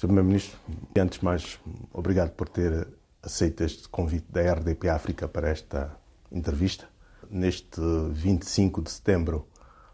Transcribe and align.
Sr. 0.00 0.06
Primeiro-Ministro, 0.06 0.58
antes 0.96 1.18
de 1.18 1.24
mais, 1.26 1.60
obrigado 1.92 2.30
por 2.30 2.48
ter 2.48 2.88
aceito 3.22 3.62
este 3.62 3.86
convite 3.86 4.32
da 4.32 4.40
RDP 4.54 4.88
África 4.88 5.28
para 5.28 5.50
esta 5.50 5.94
entrevista. 6.32 6.88
Neste 7.28 7.82
25 8.10 8.80
de 8.80 8.90
setembro, 8.90 9.46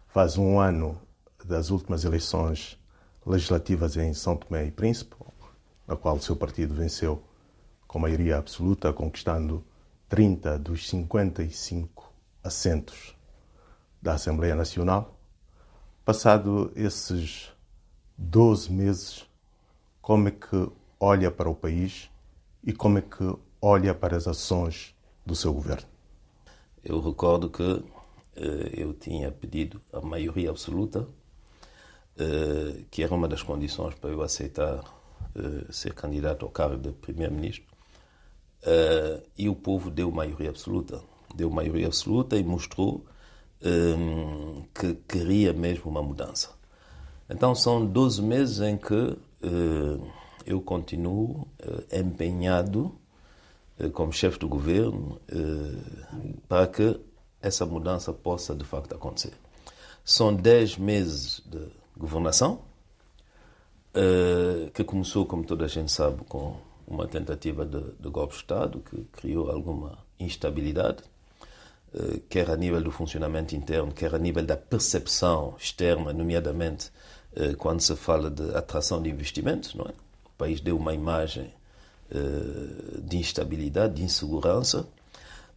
faz 0.06 0.38
um 0.38 0.60
ano 0.60 0.96
das 1.44 1.70
últimas 1.70 2.04
eleições 2.04 2.78
legislativas 3.26 3.96
em 3.96 4.14
São 4.14 4.36
Tomé 4.36 4.66
e 4.66 4.70
Príncipe, 4.70 5.16
na 5.88 5.96
qual 5.96 6.14
o 6.14 6.22
seu 6.22 6.36
partido 6.36 6.72
venceu 6.72 7.20
com 7.88 7.98
maioria 7.98 8.38
absoluta, 8.38 8.92
conquistando 8.92 9.64
30 10.08 10.56
dos 10.60 10.88
55 10.88 12.12
assentos 12.44 13.16
da 14.00 14.14
Assembleia 14.14 14.54
Nacional. 14.54 15.18
Passado 16.04 16.70
esses 16.76 17.50
12 18.16 18.72
meses, 18.72 19.25
como 20.06 20.28
é 20.28 20.30
que 20.30 20.70
olha 21.00 21.32
para 21.32 21.50
o 21.50 21.54
país 21.56 22.08
e 22.62 22.72
como 22.72 22.98
é 22.98 23.02
que 23.02 23.24
olha 23.60 23.92
para 23.92 24.16
as 24.16 24.28
ações 24.28 24.94
do 25.26 25.34
seu 25.34 25.52
governo? 25.52 25.88
Eu 26.84 27.00
recordo 27.00 27.50
que 27.50 27.82
eh, 28.36 28.70
eu 28.74 28.94
tinha 28.94 29.32
pedido 29.32 29.82
a 29.92 30.00
maioria 30.00 30.50
absoluta, 30.50 31.08
eh, 32.16 32.84
que 32.88 33.02
era 33.02 33.12
uma 33.12 33.26
das 33.26 33.42
condições 33.42 33.96
para 33.96 34.10
eu 34.10 34.22
aceitar 34.22 34.84
eh, 35.34 35.72
ser 35.72 35.92
candidato 35.92 36.44
ao 36.44 36.52
cargo 36.52 36.76
de 36.80 36.92
primeiro-ministro, 36.92 37.74
eh, 38.62 39.20
e 39.36 39.48
o 39.48 39.56
povo 39.56 39.90
deu 39.90 40.12
maioria 40.12 40.50
absoluta. 40.50 41.02
Deu 41.34 41.50
maioria 41.50 41.88
absoluta 41.88 42.36
e 42.36 42.44
mostrou 42.44 43.04
eh, 43.60 44.62
que 44.72 44.94
queria 45.08 45.52
mesmo 45.52 45.90
uma 45.90 46.00
mudança. 46.00 46.50
Então 47.28 47.56
são 47.56 47.84
12 47.84 48.22
meses 48.22 48.60
em 48.60 48.76
que 48.76 49.18
eu 50.46 50.60
continuo 50.60 51.46
eh, 51.58 52.00
empenhado 52.00 52.94
eh, 53.78 53.88
como 53.88 54.12
chefe 54.12 54.38
do 54.38 54.48
governo 54.48 55.20
para 56.48 56.66
que 56.66 57.00
essa 57.42 57.66
mudança 57.66 58.12
possa 58.12 58.54
de 58.54 58.64
facto 58.64 58.94
acontecer. 58.94 59.32
São 60.04 60.34
10 60.34 60.78
meses 60.78 61.42
de 61.46 61.66
governação, 61.96 62.60
que 64.74 64.84
começou, 64.84 65.24
como 65.24 65.42
toda 65.44 65.64
a 65.64 65.68
gente 65.68 65.90
sabe, 65.90 66.22
com 66.28 66.56
uma 66.86 67.06
tentativa 67.08 67.64
de, 67.64 67.80
de 67.98 68.08
golpe 68.08 68.34
de 68.34 68.40
Estado 68.40 68.80
que 68.80 69.04
criou 69.12 69.50
alguma 69.50 69.98
instabilidade, 70.20 71.02
quer 72.28 72.50
a 72.50 72.56
nível 72.56 72.82
do 72.82 72.90
funcionamento 72.90 73.56
interno, 73.56 73.92
quer 73.92 74.14
a 74.14 74.18
nível 74.18 74.44
da 74.44 74.56
percepção 74.56 75.54
externa, 75.58 76.12
nomeadamente 76.12 76.90
quando 77.58 77.80
se 77.80 77.94
fala 77.96 78.30
de 78.30 78.54
atração 78.54 79.02
de 79.02 79.10
investimentos, 79.10 79.74
não 79.74 79.84
é? 79.84 79.90
O 80.24 80.30
país 80.38 80.60
deu 80.60 80.76
uma 80.76 80.94
imagem 80.94 81.52
uh, 82.10 83.00
de 83.00 83.16
instabilidade, 83.16 83.94
de 83.94 84.02
insegurança. 84.02 84.86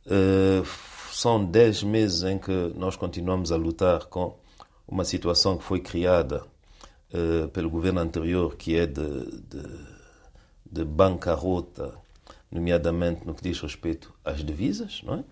Uh, 0.05 0.65
são 1.11 1.43
dez 1.43 1.83
meses 1.83 2.23
em 2.23 2.37
que 2.37 2.73
nós 2.75 2.95
continuamos 2.95 3.51
a 3.51 3.55
lutar 3.55 4.05
com 4.05 4.35
uma 4.87 5.03
situação 5.03 5.57
que 5.57 5.63
foi 5.63 5.79
criada 5.79 6.43
pelo 7.53 7.71
governo 7.71 7.99
anterior, 7.99 8.55
que 8.55 8.77
é 8.77 8.85
de, 8.85 9.01
de, 9.01 9.63
de 10.71 10.85
bancarrota, 10.85 11.95
nomeadamente 12.51 13.25
no 13.25 13.33
que 13.33 13.41
diz 13.41 13.59
respeito 13.59 14.13
às 14.23 14.45
divisas. 14.45 15.01
Não 15.03 15.15
é? 15.15 15.23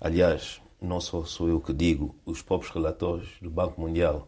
Aliás, 0.00 0.58
não 0.80 1.00
sou 1.00 1.48
eu 1.48 1.60
que 1.60 1.74
digo, 1.74 2.14
os 2.24 2.40
próprios 2.40 2.72
relatórios 2.72 3.28
do 3.42 3.50
Banco 3.50 3.78
Mundial 3.80 4.26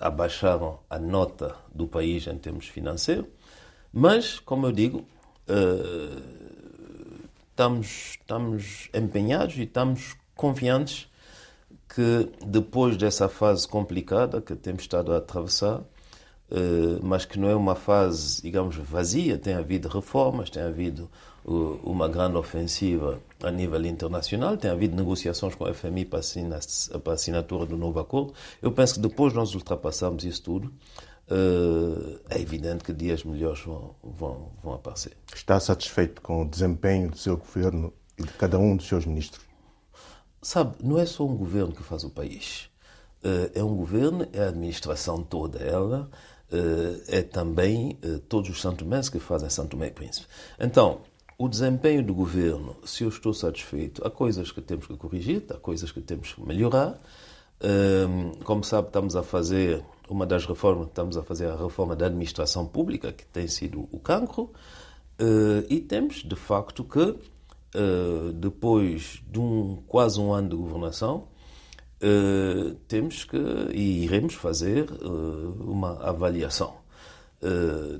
abaixaram 0.00 0.80
a 0.90 0.98
nota 0.98 1.54
do 1.72 1.86
país 1.86 2.26
em 2.26 2.36
termos 2.36 2.66
financeiros. 2.66 3.26
Mas, 3.92 4.40
como 4.40 4.66
eu 4.66 4.72
digo, 4.72 5.06
uh, 5.48 7.22
estamos, 7.50 8.16
estamos 8.18 8.88
empenhados 8.94 9.56
e 9.56 9.62
estamos 9.62 10.16
confiantes 10.34 11.08
que 11.94 12.30
depois 12.46 12.96
dessa 12.96 13.28
fase 13.28 13.68
complicada 13.68 14.40
que 14.40 14.54
temos 14.56 14.82
estado 14.82 15.12
a 15.12 15.18
atravessar, 15.18 15.80
uh, 15.80 15.84
mas 17.02 17.26
que 17.26 17.38
não 17.38 17.50
é 17.50 17.54
uma 17.54 17.74
fase, 17.74 18.40
digamos, 18.40 18.76
vazia, 18.76 19.36
tem 19.36 19.54
havido 19.54 19.88
reformas, 19.88 20.48
tem 20.48 20.62
havido 20.62 21.10
uma 21.44 22.08
grande 22.08 22.36
ofensiva 22.36 23.20
a 23.42 23.50
nível 23.50 23.84
internacional, 23.84 24.56
tem 24.56 24.70
havido 24.70 24.94
negociações 24.94 25.54
com 25.54 25.64
a 25.64 25.74
FMI 25.74 26.04
para, 26.04 26.20
a 26.20 27.12
assinatura 27.12 27.66
do 27.66 27.76
novo 27.76 27.98
acordo. 27.98 28.32
Eu 28.60 28.70
penso 28.70 28.94
que 28.94 29.00
depois 29.00 29.32
nós 29.32 29.54
ultrapassarmos 29.54 30.24
isso 30.24 30.42
tudo, 30.42 30.72
Uh, 31.30 32.18
é 32.28 32.38
evidente 32.40 32.84
que 32.84 32.92
dias 32.92 33.24
melhores 33.24 33.60
vão, 33.60 33.94
vão, 34.02 34.52
vão 34.62 34.74
aparecer. 34.74 35.16
Está 35.34 35.58
satisfeito 35.60 36.20
com 36.20 36.42
o 36.42 36.48
desempenho 36.48 37.10
do 37.10 37.16
seu 37.16 37.36
governo 37.36 37.92
e 38.18 38.22
de 38.22 38.32
cada 38.32 38.58
um 38.58 38.76
dos 38.76 38.86
seus 38.86 39.06
ministros? 39.06 39.40
Sabe, 40.42 40.76
não 40.82 40.98
é 40.98 41.06
só 41.06 41.24
um 41.24 41.36
governo 41.36 41.72
que 41.72 41.82
faz 41.82 42.04
o 42.04 42.10
país. 42.10 42.68
Uh, 43.24 43.50
é 43.54 43.62
um 43.62 43.74
governo, 43.74 44.26
é 44.32 44.40
a 44.40 44.48
administração 44.48 45.22
toda 45.22 45.60
ela, 45.60 46.10
uh, 46.52 47.02
é 47.06 47.22
também 47.22 47.98
todos 48.28 48.50
os 48.50 48.60
santomenses 48.60 49.08
que 49.08 49.20
fazem 49.20 49.48
Santo 49.48 49.70
Tomé 49.70 49.86
e 49.86 49.92
Príncipe. 49.92 50.26
Então, 50.58 51.02
o 51.42 51.48
desempenho 51.48 52.04
do 52.04 52.14
governo, 52.14 52.76
se 52.84 53.02
eu 53.02 53.08
estou 53.08 53.34
satisfeito, 53.34 54.06
há 54.06 54.10
coisas 54.10 54.52
que 54.52 54.60
temos 54.60 54.86
que 54.86 54.96
corrigir, 54.96 55.44
há 55.50 55.54
coisas 55.54 55.90
que 55.90 56.00
temos 56.00 56.32
que 56.32 56.40
melhorar. 56.40 57.00
Como 58.44 58.62
sabe, 58.62 58.86
estamos 58.86 59.16
a 59.16 59.24
fazer 59.24 59.84
uma 60.08 60.24
das 60.24 60.46
reformas, 60.46 60.86
estamos 60.86 61.16
a 61.16 61.22
fazer 61.24 61.46
a 61.46 61.56
reforma 61.56 61.96
da 61.96 62.06
administração 62.06 62.64
pública, 62.64 63.12
que 63.12 63.26
tem 63.26 63.48
sido 63.48 63.88
o 63.90 63.98
cancro, 63.98 64.52
eh, 65.18 65.66
e 65.68 65.80
temos, 65.80 66.22
de 66.22 66.36
facto, 66.36 66.84
que, 66.84 67.18
eh, 67.74 68.32
depois 68.34 69.20
de 69.28 69.40
um, 69.40 69.82
quase 69.88 70.20
um 70.20 70.32
ano 70.32 70.48
de 70.48 70.54
governação, 70.54 71.26
temos 72.88 73.24
que, 73.24 73.36
e 73.72 74.04
iremos 74.04 74.34
fazer 74.34 74.88
uma 75.60 76.02
avaliação 76.02 76.74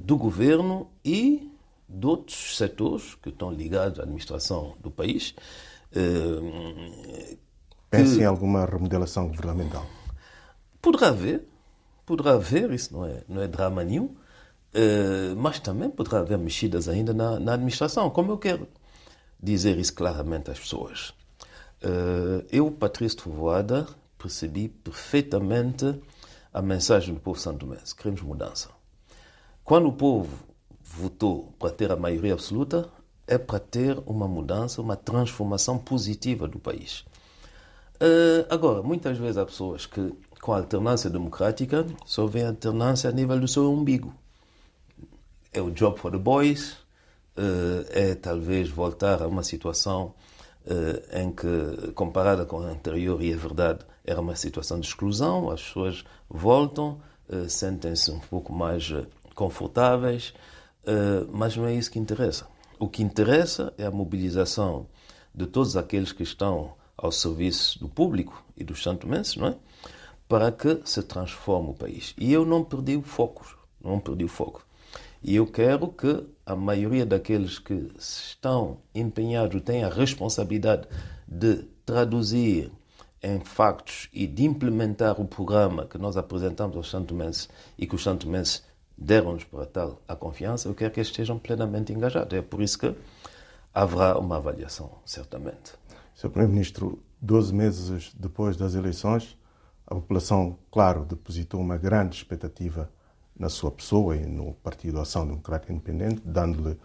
do 0.00 0.16
governo 0.16 0.88
e 1.04 1.51
de 1.92 2.06
outros 2.06 2.56
setores 2.56 3.14
que 3.16 3.28
estão 3.28 3.52
ligados 3.52 4.00
à 4.00 4.02
administração 4.02 4.76
do 4.80 4.90
país. 4.90 5.34
Pensa 7.92 8.22
em 8.22 8.24
alguma 8.24 8.64
remodelação 8.64 9.28
governamental? 9.28 9.84
Poderá 10.80 11.08
haver, 11.08 11.46
poderá 12.06 12.32
haver, 12.32 12.70
isso 12.72 12.94
não 12.94 13.04
é, 13.04 13.22
não 13.28 13.42
é 13.42 13.46
drama 13.46 13.84
nenhum, 13.84 14.06
uh, 14.06 15.36
mas 15.36 15.60
também 15.60 15.90
poderá 15.90 16.20
haver 16.20 16.38
mexidas 16.38 16.88
ainda 16.88 17.12
na, 17.12 17.38
na, 17.38 17.52
administração, 17.52 18.08
como 18.08 18.32
eu 18.32 18.38
quero 18.38 18.66
dizer 19.40 19.78
isso 19.78 19.94
claramente 19.94 20.50
às 20.50 20.58
pessoas. 20.58 21.10
Uh, 21.84 22.42
eu, 22.50 22.70
Patrício 22.70 23.18
Trovoada, 23.18 23.86
percebi 24.16 24.68
perfeitamente 24.68 26.00
a 26.50 26.62
mensagem 26.62 27.14
do 27.14 27.20
povo 27.20 27.38
santomense. 27.38 27.94
Queremos 27.94 28.22
mudança. 28.22 28.70
Quando 29.62 29.88
o 29.88 29.92
povo 29.92 30.30
votou 30.96 31.52
para 31.58 31.70
ter 31.70 31.90
a 31.90 31.96
maioria 31.96 32.34
absoluta, 32.34 32.88
é 33.26 33.38
para 33.38 33.58
ter 33.58 33.98
uma 34.06 34.28
mudança, 34.28 34.80
uma 34.80 34.96
transformação 34.96 35.78
positiva 35.78 36.46
do 36.46 36.58
país. 36.58 37.04
Uh, 37.96 38.44
agora, 38.50 38.82
muitas 38.82 39.16
vezes 39.16 39.36
há 39.38 39.46
pessoas 39.46 39.86
que 39.86 40.12
com 40.42 40.52
a 40.52 40.56
alternância 40.56 41.08
democrática, 41.08 41.86
só 42.04 42.26
vem 42.26 42.44
alternância 42.44 43.08
a 43.08 43.12
nível 43.12 43.38
do 43.38 43.46
seu 43.46 43.72
umbigo. 43.72 44.12
É 45.52 45.62
o 45.62 45.70
job 45.70 45.96
for 46.00 46.10
the 46.10 46.18
boys, 46.18 46.78
eh, 47.36 48.10
é 48.10 48.14
talvez 48.16 48.68
voltar 48.68 49.22
a 49.22 49.28
uma 49.28 49.44
situação 49.44 50.14
eh, 50.66 51.20
em 51.22 51.30
que, 51.30 51.92
comparada 51.92 52.44
com 52.44 52.58
a 52.58 52.64
anterior, 52.64 53.22
e 53.22 53.32
é 53.32 53.36
verdade, 53.36 53.86
era 54.04 54.20
uma 54.20 54.34
situação 54.34 54.80
de 54.80 54.88
exclusão, 54.88 55.48
as 55.48 55.62
pessoas 55.62 56.04
voltam, 56.28 57.00
sentem-se 57.48 58.10
um 58.10 58.18
pouco 58.18 58.52
mais 58.52 58.92
confortáveis, 59.36 60.34
mas 61.30 61.56
não 61.56 61.66
é 61.66 61.74
isso 61.74 61.90
que 61.90 61.98
interessa. 61.98 62.46
O 62.78 62.88
que 62.88 63.02
interessa 63.02 63.72
é 63.78 63.84
a 63.84 63.90
mobilização 63.90 64.86
de 65.34 65.46
todos 65.46 65.76
aqueles 65.76 66.12
que 66.12 66.22
estão 66.22 66.74
ao 66.96 67.10
serviço 67.10 67.78
do 67.78 67.88
público 67.88 68.44
e 68.56 68.64
dos 68.64 68.82
santomenses, 68.82 69.36
não 69.36 69.48
é? 69.48 69.56
para 70.32 70.50
que 70.50 70.80
se 70.86 71.02
transforme 71.02 71.70
o 71.70 71.74
país. 71.74 72.14
E 72.16 72.32
eu 72.32 72.46
não 72.46 72.64
perdi 72.64 72.96
o 72.96 73.02
foco, 73.02 73.44
não 73.84 74.00
perdi 74.00 74.24
o 74.24 74.28
foco. 74.28 74.64
E 75.22 75.36
eu 75.36 75.46
quero 75.46 75.88
que 75.88 76.26
a 76.46 76.56
maioria 76.56 77.04
daqueles 77.04 77.58
que 77.58 77.92
estão 77.98 78.78
empenhados 78.94 79.60
tenha 79.60 79.88
a 79.88 79.90
responsabilidade 79.90 80.88
de 81.28 81.64
traduzir 81.84 82.72
em 83.22 83.40
factos 83.40 84.08
e 84.10 84.26
de 84.26 84.44
implementar 84.44 85.20
o 85.20 85.26
programa 85.26 85.86
que 85.86 85.98
nós 85.98 86.16
apresentamos 86.16 86.78
aos 86.78 86.88
santomenses 86.88 87.50
e 87.76 87.86
que 87.86 87.94
os 87.94 88.02
santomenses 88.02 88.62
deram-nos 89.02 89.44
para 89.44 89.66
tal 89.66 90.00
a 90.06 90.14
confiança, 90.14 90.68
eu 90.68 90.74
quero 90.74 90.92
que 90.92 91.00
estejam 91.00 91.38
plenamente 91.38 91.92
engajados. 91.92 92.32
É 92.38 92.40
por 92.40 92.62
isso 92.62 92.78
que 92.78 92.94
haverá 93.74 94.18
uma 94.18 94.36
avaliação, 94.36 94.90
certamente. 95.04 95.72
Sr. 96.14 96.30
Primeiro-Ministro, 96.30 97.02
12 97.20 97.54
meses 97.54 98.12
depois 98.14 98.56
das 98.56 98.74
eleições, 98.74 99.36
a 99.86 99.94
população, 99.94 100.56
claro, 100.70 101.04
depositou 101.04 101.60
uma 101.60 101.76
grande 101.76 102.16
expectativa 102.16 102.90
na 103.36 103.48
sua 103.48 103.70
pessoa 103.70 104.16
e 104.16 104.24
no 104.24 104.54
Partido 104.54 105.00
Ação 105.00 105.26
Democrática 105.26 105.72
Independente, 105.72 106.22
dando-lhe 106.24 106.78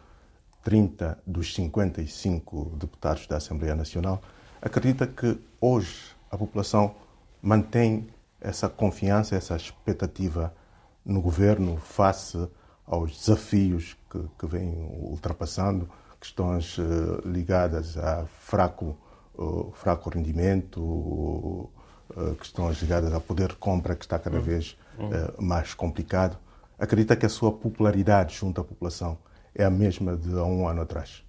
30 0.63 1.19
dos 1.25 1.53
55 1.53 2.73
deputados 2.77 3.27
da 3.27 3.37
Assembleia 3.37 3.75
Nacional, 3.75 4.21
acredita 4.61 5.05
que 5.05 5.37
hoje 5.61 6.15
a 6.31 6.37
população 6.37 6.95
mantém 7.41 8.07
essa 8.41 8.67
confiança, 8.67 9.35
essa 9.35 9.55
expectativa 9.55 10.53
no 11.07 11.21
governo 11.21 11.77
face 11.77 12.37
aos 12.85 13.17
desafios 13.17 13.97
que, 14.09 14.19
que 14.37 14.45
vêm 14.45 14.69
ultrapassando, 15.01 15.89
questões 16.19 16.77
uh, 16.77 17.21
ligadas 17.25 17.97
a 17.97 18.25
fraco, 18.25 18.97
uh, 19.35 19.71
fraco 19.73 20.09
rendimento, 20.09 20.81
uh, 20.81 22.35
questões 22.37 22.81
ligadas 22.81 23.13
ao 23.13 23.21
poder 23.21 23.49
de 23.49 23.55
compra 23.55 23.95
que 23.95 24.03
está 24.03 24.19
cada 24.19 24.39
vez 24.39 24.77
mais 25.37 25.75
complicado. 25.75 26.37
Acredita 26.79 27.15
que 27.15 27.25
a 27.25 27.29
sua 27.29 27.51
popularidade 27.51 28.35
junto 28.35 28.59
à 28.59 28.63
população 28.63 29.17
é 29.53 29.63
a 29.63 29.69
mesma 29.69 30.17
de 30.17 30.31
há 30.31 30.43
um 30.43 30.67
ano 30.67 30.81
atrás? 30.81 31.23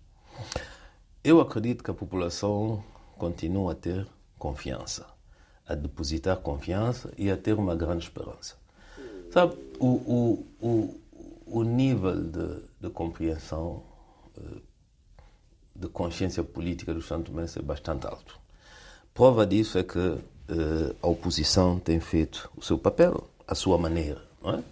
Eu 1.23 1.41
acredito 1.41 1.85
que 1.85 1.91
a 1.91 1.95
população 1.95 2.83
continua 3.19 3.73
a 3.73 3.75
ter 3.75 4.07
confiança, 4.39 5.07
a 5.67 5.75
depositar 5.75 6.39
confiança 6.39 7.13
e 7.19 7.31
a 7.31 7.37
ter 7.37 7.59
uma 7.59 7.77
grande 7.77 8.05
esperança. 8.05 8.55
Sabe, 9.39 9.55
o, 9.79 9.87
o, 9.87 10.47
o, 10.61 11.01
o 11.47 11.63
nível 11.63 12.21
de, 12.21 12.61
de 12.81 12.91
compreensão, 12.91 13.85
eh, 14.37 14.61
de 15.77 15.87
consciência 15.87 16.43
política 16.43 16.93
do 16.93 17.01
Santo 17.01 17.31
Mense 17.33 17.61
é 17.61 17.63
bastante 17.63 18.05
alto. 18.05 18.37
Prova 19.15 19.47
disso 19.47 19.79
é 19.79 19.85
que 19.85 19.97
eh, 19.97 20.97
a 21.01 21.07
oposição 21.07 21.79
tem 21.79 22.01
feito 22.01 22.51
o 22.57 22.63
seu 22.63 22.77
papel, 22.77 23.31
a 23.47 23.55
sua 23.55 23.79
maneira, 23.79 24.21
não 24.43 24.55
é? 24.55 24.65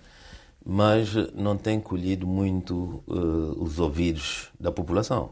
mas 0.65 1.15
não 1.33 1.57
tem 1.57 1.81
colhido 1.81 2.27
muito 2.27 3.05
uh, 3.07 3.63
os 3.63 3.79
ouvidos 3.79 4.51
da 4.59 4.73
população. 4.73 5.31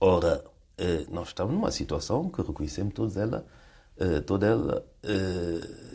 Ora, 0.00 0.42
uh, 0.80 1.14
nós 1.14 1.28
estamos 1.28 1.52
numa 1.52 1.70
situação 1.70 2.30
que 2.30 2.40
reconhecemos 2.40 2.94
toda 2.94 3.20
ela, 3.20 3.46
toda 4.26 4.46
ela 4.46 4.86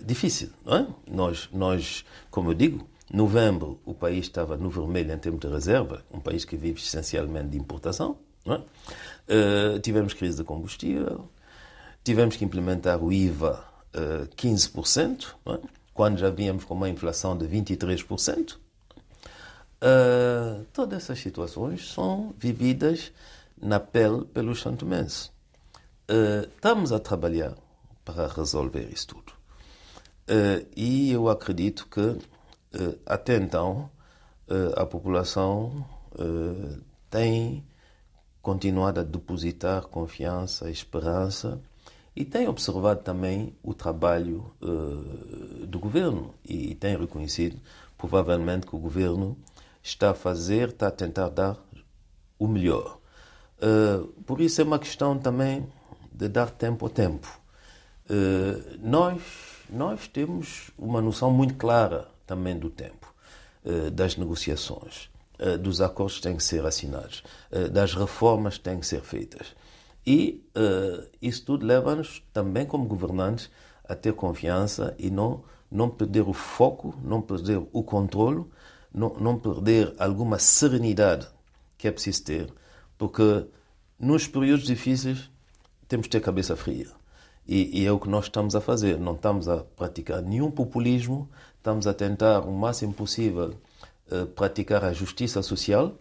difícil, 0.04 0.50
não 0.66 0.76
é? 0.76 0.88
Nós, 1.10 1.50
nós, 1.52 2.06
como 2.30 2.52
eu 2.52 2.54
digo, 2.54 2.88
novembro 3.12 3.80
o 3.86 3.94
país 3.94 4.26
estava 4.26 4.56
no 4.58 4.70
vermelho 4.70 5.14
em 5.14 5.18
termos 5.18 5.40
de 5.40 5.48
reserva, 5.48 6.04
um 6.12 6.20
país 6.20 6.46
que 6.46 6.56
vive 6.56 6.80
essencialmente 6.80 7.50
de 7.50 7.58
importação, 7.58 8.18
é? 8.46 9.80
tivemos 9.80 10.14
crise 10.14 10.38
de 10.38 10.44
combustível, 10.44 11.30
tivemos 12.04 12.36
que 12.36 12.46
implementar 12.46 13.04
o 13.04 13.12
IVA 13.12 13.64
15%, 14.36 15.36
não 15.46 15.56
é? 15.56 15.60
quando 15.98 16.20
já 16.20 16.30
vínhamos 16.30 16.64
com 16.64 16.76
uma 16.76 16.88
inflação 16.88 17.36
de 17.36 17.48
23%. 17.48 18.58
Uh, 19.78 20.64
todas 20.72 21.04
essas 21.04 21.20
situações 21.20 21.92
são 21.92 22.36
vividas 22.38 23.12
na 23.60 23.80
pele 23.80 24.24
pelos 24.26 24.62
santomenses. 24.62 25.32
Uh, 26.10 26.48
estamos 26.56 26.92
a 26.92 27.00
trabalhar 27.00 27.56
para 28.08 28.28
resolver 28.28 28.88
isso 28.92 29.08
tudo. 29.08 29.34
Uh, 30.30 30.66
e 30.76 31.12
eu 31.12 31.28
acredito 31.30 31.88
que, 31.88 32.18
até 33.06 33.38
então, 33.38 33.90
a 34.76 34.86
população 34.86 35.86
tem 37.10 37.66
continuado 38.42 39.00
a 39.00 39.04
depositar 39.04 39.88
confiança, 39.88 40.70
esperança 40.70 41.60
e 42.16 42.24
tem 42.24 42.48
observado 42.48 43.02
também 43.02 43.56
o 43.64 43.74
trabalho 43.74 44.52
do 45.68 45.80
governo 45.80 46.36
e 46.46 46.76
tem 46.76 46.96
reconhecido, 46.98 47.60
provavelmente, 47.98 48.68
que 48.68 48.76
o 48.76 48.80
governo 48.80 49.38
está 49.82 50.12
a 50.12 50.14
fazer, 50.14 50.70
está 50.70 50.88
a 50.88 50.92
tentar 50.92 51.30
dar 51.30 51.58
o 52.38 52.48
melhor. 52.48 53.00
Uh, 53.58 54.08
por 54.24 54.40
isso 54.40 54.62
é 54.62 54.64
uma 54.64 54.78
questão 54.78 55.18
também 55.18 55.68
de 56.12 56.28
dar 56.28 56.52
tempo 56.52 56.86
ao 56.86 56.90
tempo. 56.90 57.28
Uh, 58.10 58.78
nós, 58.82 59.22
nós 59.70 60.08
temos 60.08 60.72
uma 60.78 61.02
noção 61.02 61.32
muito 61.32 61.56
clara 61.56 62.08
também 62.26 62.58
do 62.58 62.70
tempo, 62.70 63.14
uh, 63.66 63.92
das 63.92 64.16
negociações, 64.16 65.10
dos 65.62 65.82
acordos 65.82 66.16
que 66.16 66.24
têm 66.24 66.36
que 66.36 66.44
ser 66.44 66.66
assinados, 66.66 67.22
das 67.72 67.94
reformas 67.94 68.58
que 68.58 68.64
têm 68.64 68.80
que 68.80 68.88
ser 68.88 69.02
feitas. 69.02 69.56
E 70.04 70.44
isso 71.22 71.46
tudo 71.46 71.64
leva-nos 71.64 72.24
também, 72.34 72.66
como 72.66 72.86
governantes, 72.86 73.48
a 73.88 73.94
ter 73.94 74.14
confiança 74.14 74.96
e 74.98 75.12
não, 75.12 75.44
não 75.70 75.92
perder 75.92 76.28
o 76.28 76.34
foco, 76.34 77.00
não 77.04 77.22
perder 77.22 77.62
o 77.72 77.84
controle 77.84 78.46
não, 78.98 79.14
não 79.20 79.38
perder 79.38 79.94
alguma 80.00 80.40
serenidade 80.40 81.28
que 81.78 81.88
é 81.88 81.92
preciso 81.92 82.24
ter, 82.24 82.54
porque 82.98 83.46
nos 84.00 84.28
períodos 84.28 84.66
difíceis 84.66 85.30
temos 85.88 86.06
de 86.06 86.12
ter 86.12 86.22
cabeça 86.22 86.56
fria. 86.56 86.88
E, 87.48 87.82
e, 87.82 87.86
é 87.86 87.92
o 87.92 88.00
que 88.00 88.10
nós 88.10 88.26
estamos 88.26 88.56
a 88.56 88.62
fazer. 88.62 89.00
Não 89.00 89.14
estamos 89.14 89.48
a 89.48 89.58
praticar 89.58 90.22
nenhum 90.22 90.52
populismo, 90.52 91.30
estamos 91.58 91.88
a 91.88 91.94
tentar 91.94 92.42
o 92.42 92.52
máximo 92.52 92.94
possível 92.94 93.54
uh, 94.12 94.26
praticar 94.28 94.84
a 94.84 94.92
justiça 94.92 95.42
social, 95.42 95.96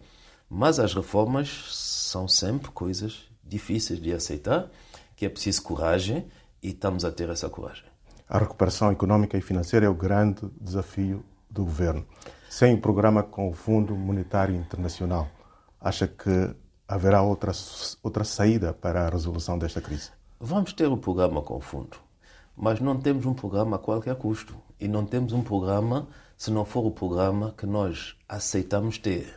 mas 0.49 0.79
as 0.79 0.93
reformas 0.93 1.69
são 1.71 2.27
sempre 2.27 2.69
coisas 2.71 3.29
difíceis 3.43 4.01
de 4.01 4.11
aceitar, 4.11 4.69
que 5.15 5.25
é 5.25 5.29
preciso 5.29 5.63
coragem 5.63 6.27
e 6.61 6.69
estamos 6.69 7.05
a 7.05 7.11
ter 7.11 7.29
essa 7.29 7.49
coragem. 7.49 7.85
A 8.27 8.37
recuperação 8.37 8.91
económica 8.91 9.37
e 9.37 9.41
financeira 9.41 9.85
é 9.85 9.89
o 9.89 9.95
grande 9.95 10.41
desafio 10.59 11.23
do 11.49 11.63
governo 11.63 12.05
sem 12.49 12.73
o 12.73 12.81
programa 12.81 13.23
com 13.23 13.49
o 13.49 13.53
Fundo 13.53 13.95
Monetário 13.95 14.55
Internacional, 14.55 15.29
acha 15.79 16.07
que 16.07 16.55
haverá 16.87 17.21
outra, 17.21 17.51
outra 18.01 18.23
saída 18.23 18.73
para 18.73 19.05
a 19.05 19.09
resolução 19.09 19.57
desta 19.59 19.81
crise? 19.81 20.11
Vamos 20.39 20.71
ter 20.71 20.85
o 20.85 20.95
programa 20.95 21.41
com 21.41 21.59
fundo, 21.59 21.97
mas 22.55 22.79
não 22.79 22.95
temos 22.99 23.25
um 23.25 23.33
programa 23.33 23.77
a 23.77 23.79
qualquer 23.79 24.15
custo. 24.15 24.55
E 24.79 24.87
não 24.87 25.03
temos 25.03 25.33
um 25.33 25.41
programa 25.41 26.07
se 26.37 26.51
não 26.51 26.63
for 26.63 26.85
o 26.85 26.91
programa 26.91 27.55
que 27.57 27.65
nós 27.65 28.15
aceitamos 28.29 28.99
ter. 28.99 29.33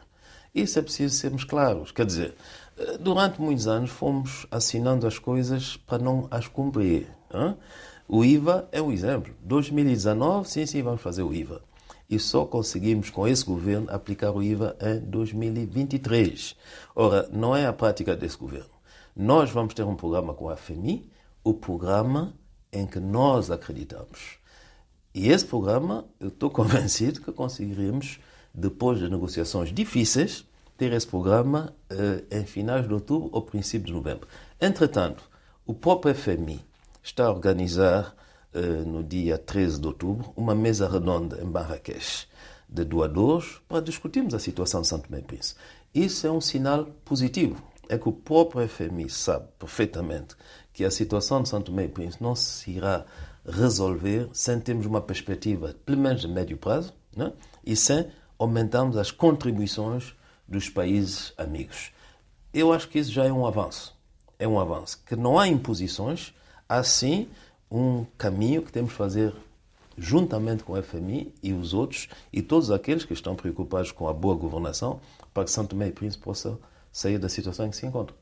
Isso 0.54 0.78
é 0.78 0.82
preciso 0.82 1.16
sermos 1.16 1.42
claros. 1.42 1.90
Quer 1.90 2.04
dizer, 2.04 2.34
durante 3.00 3.40
muitos 3.40 3.66
anos 3.66 3.88
fomos 3.88 4.46
assinando 4.50 5.06
as 5.06 5.18
coisas 5.18 5.78
para 5.78 6.02
não 6.02 6.28
as 6.30 6.46
cumprir. 6.46 7.08
Hein? 7.32 7.56
O 8.06 8.22
IVA 8.22 8.68
é 8.70 8.82
um 8.82 8.92
exemplo. 8.92 9.32
2019, 9.40 10.50
sim, 10.50 10.66
sim, 10.66 10.82
vamos 10.82 11.00
fazer 11.00 11.22
o 11.22 11.32
IVA 11.32 11.62
e 12.10 12.18
só 12.18 12.44
conseguimos 12.44 13.08
com 13.08 13.26
esse 13.26 13.44
governo 13.44 13.86
aplicar 13.88 14.32
o 14.32 14.42
IVA 14.42 14.76
em 14.82 14.98
2023. 14.98 16.56
Ora, 16.94 17.26
não 17.32 17.56
é 17.56 17.64
a 17.66 17.72
prática 17.72 18.14
desse 18.14 18.36
governo. 18.36 18.79
Nós 19.22 19.50
vamos 19.50 19.74
ter 19.74 19.82
um 19.82 19.94
programa 19.94 20.32
com 20.32 20.48
a 20.48 20.56
FMI, 20.56 21.06
o 21.44 21.52
programa 21.52 22.32
em 22.72 22.86
que 22.86 22.98
nós 22.98 23.50
acreditamos. 23.50 24.38
E 25.14 25.28
esse 25.28 25.44
programa, 25.44 26.06
eu 26.18 26.28
estou 26.28 26.48
convencido 26.48 27.20
que 27.20 27.30
conseguiremos, 27.30 28.18
depois 28.54 28.98
de 28.98 29.10
negociações 29.10 29.74
difíceis, 29.74 30.46
ter 30.74 30.94
esse 30.94 31.06
programa 31.06 31.76
eh, 31.90 32.24
em 32.30 32.46
finais 32.46 32.88
de 32.88 32.94
outubro 32.94 33.28
ou 33.30 33.42
princípios 33.42 33.88
de 33.88 33.92
novembro. 33.92 34.26
Entretanto, 34.58 35.22
o 35.66 35.74
próprio 35.74 36.14
FMI 36.14 36.64
está 37.02 37.26
a 37.26 37.30
organizar 37.30 38.16
eh, 38.54 38.58
no 38.86 39.04
dia 39.04 39.36
13 39.36 39.82
de 39.82 39.86
outubro, 39.86 40.32
uma 40.34 40.54
mesa 40.54 40.88
redonda 40.88 41.38
em 41.42 41.44
Marrakech 41.44 42.26
de 42.66 42.84
doadores 42.84 43.60
para 43.68 43.82
discutirmos 43.82 44.32
a 44.32 44.38
situação 44.38 44.80
de 44.80 44.88
Santo 44.88 45.10
Tomé. 45.10 45.22
Isso 45.94 46.26
é 46.26 46.30
um 46.30 46.40
sinal 46.40 46.86
positivo. 47.04 47.69
É 47.92 47.98
que 47.98 48.08
o 48.08 48.12
próprio 48.12 48.68
FMI 48.68 49.10
sabe 49.10 49.48
perfeitamente 49.58 50.36
que 50.72 50.84
a 50.84 50.90
situação 50.92 51.42
de 51.42 51.48
Santo 51.48 51.72
Tomé 51.72 51.86
e 51.86 51.88
Príncipe 51.88 52.22
não 52.22 52.36
se 52.36 52.70
irá 52.70 53.04
resolver 53.44 54.28
sem 54.32 54.60
termos 54.60 54.86
uma 54.86 55.00
perspectiva, 55.00 55.74
pelo 55.84 55.98
menos 55.98 56.20
de 56.20 56.28
médio 56.28 56.56
prazo, 56.56 56.94
né? 57.16 57.32
e 57.64 57.74
sem 57.74 58.06
aumentarmos 58.38 58.96
as 58.96 59.10
contribuições 59.10 60.14
dos 60.46 60.68
países 60.68 61.32
amigos. 61.36 61.90
Eu 62.54 62.72
acho 62.72 62.88
que 62.88 63.00
isso 63.00 63.10
já 63.10 63.24
é 63.24 63.32
um 63.32 63.44
avanço. 63.44 63.92
É 64.38 64.46
um 64.46 64.60
avanço. 64.60 65.02
Que 65.04 65.16
não 65.16 65.36
há 65.36 65.48
imposições, 65.48 66.32
assim 66.68 67.28
um 67.68 68.06
caminho 68.16 68.62
que 68.62 68.70
temos 68.70 68.92
de 68.92 68.96
fazer 68.96 69.34
juntamente 69.98 70.62
com 70.62 70.74
o 70.74 70.80
FMI 70.80 71.34
e 71.42 71.52
os 71.52 71.74
outros 71.74 72.08
e 72.32 72.40
todos 72.40 72.70
aqueles 72.70 73.04
que 73.04 73.14
estão 73.14 73.34
preocupados 73.34 73.90
com 73.90 74.06
a 74.06 74.14
boa 74.14 74.36
governação 74.36 75.00
para 75.34 75.42
que 75.42 75.50
São 75.50 75.66
Tomé 75.66 75.88
e 75.88 75.92
Príncipe 75.92 76.22
possa 76.22 76.56
sair 76.92 77.18
da 77.18 77.28
situação 77.28 77.66
em 77.66 77.70
que 77.70 77.76
se 77.76 77.86
encontra. 77.86 78.14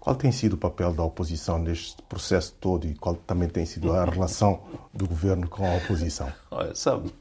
Qual 0.00 0.16
tem 0.16 0.32
sido 0.32 0.54
o 0.54 0.56
papel 0.56 0.94
da 0.94 1.04
oposição 1.04 1.58
neste 1.58 2.00
processo 2.04 2.54
todo 2.58 2.86
e 2.86 2.94
qual 2.94 3.14
também 3.14 3.50
tem 3.50 3.66
sido 3.66 3.92
a 3.92 4.06
relação 4.06 4.62
do 4.94 5.06
governo 5.06 5.46
com 5.46 5.66
a 5.66 5.76
oposição? 5.76 6.32
Olha, 6.50 6.74
sabe, 6.74 7.12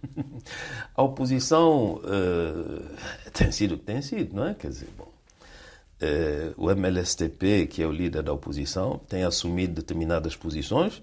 a 0.96 1.04
oposição 1.04 1.96
uh, 1.96 3.32
tem 3.34 3.52
sido 3.52 3.76
o 3.76 3.78
que 3.78 3.84
tem 3.84 4.02
sido, 4.02 4.34
não 4.34 4.48
é? 4.48 4.54
Quer 4.54 4.70
dizer, 4.70 4.88
bom, 4.98 5.12
uh, 6.02 6.54
o 6.56 6.72
MLSTP, 6.72 7.68
que 7.68 7.84
é 7.84 7.86
o 7.86 7.92
líder 7.92 8.24
da 8.24 8.32
oposição, 8.32 8.98
tem 9.10 9.26
assumido 9.26 9.74
determinadas 9.74 10.38
posições 10.38 11.00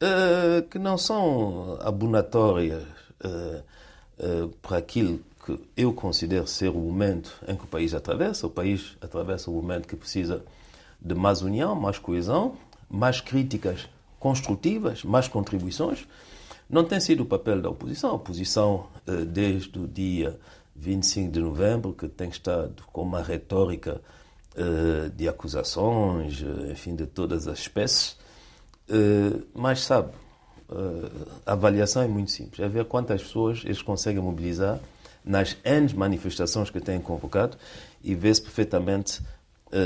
uh, 0.00 0.62
que 0.70 0.78
não 0.78 0.96
são 0.96 1.76
abonatórias 1.80 2.84
para 4.62 4.78
aquilo 4.78 5.22
que 5.56 5.82
eu 5.82 5.92
considero 5.92 6.46
ser 6.46 6.68
o 6.68 6.78
momento 6.78 7.32
em 7.46 7.56
que 7.56 7.64
o 7.64 7.66
país 7.66 7.94
atravessa. 7.94 8.46
O 8.46 8.50
país 8.50 8.96
atravessa 9.00 9.50
um 9.50 9.54
momento 9.54 9.88
que 9.88 9.96
precisa 9.96 10.44
de 11.00 11.14
mais 11.14 11.42
união, 11.42 11.74
mais 11.74 11.98
coesão, 11.98 12.56
mais 12.88 13.20
críticas 13.20 13.88
construtivas, 14.18 15.02
mais 15.04 15.28
contribuições. 15.28 16.06
Não 16.68 16.84
tem 16.84 17.00
sido 17.00 17.22
o 17.22 17.26
papel 17.26 17.60
da 17.60 17.70
oposição. 17.70 18.10
A 18.10 18.14
oposição, 18.14 18.86
eh, 19.06 19.24
desde 19.24 19.78
o 19.78 19.88
dia 19.88 20.38
25 20.76 21.32
de 21.32 21.40
novembro, 21.40 21.92
que 21.92 22.06
tem 22.06 22.28
estado 22.28 22.82
com 22.92 23.02
uma 23.02 23.22
retórica 23.22 24.00
eh, 24.54 25.10
de 25.16 25.28
acusações, 25.28 26.42
eh, 26.42 26.72
enfim, 26.72 26.94
de 26.94 27.06
todas 27.06 27.48
as 27.48 27.60
espécies. 27.60 28.18
Mas, 29.54 29.82
sabe, 29.82 30.10
a 31.46 31.52
avaliação 31.52 32.02
é 32.02 32.08
muito 32.08 32.32
simples. 32.32 32.58
É 32.58 32.68
ver 32.68 32.84
quantas 32.86 33.22
pessoas 33.22 33.62
eles 33.64 33.82
conseguem 33.82 34.20
mobilizar 34.20 34.80
nas 35.30 35.56
N 35.64 35.94
manifestações 35.94 36.68
que 36.70 36.80
têm 36.80 37.00
convocado 37.00 37.56
e 38.02 38.14
ver-se 38.14 38.42
perfeitamente, 38.42 39.22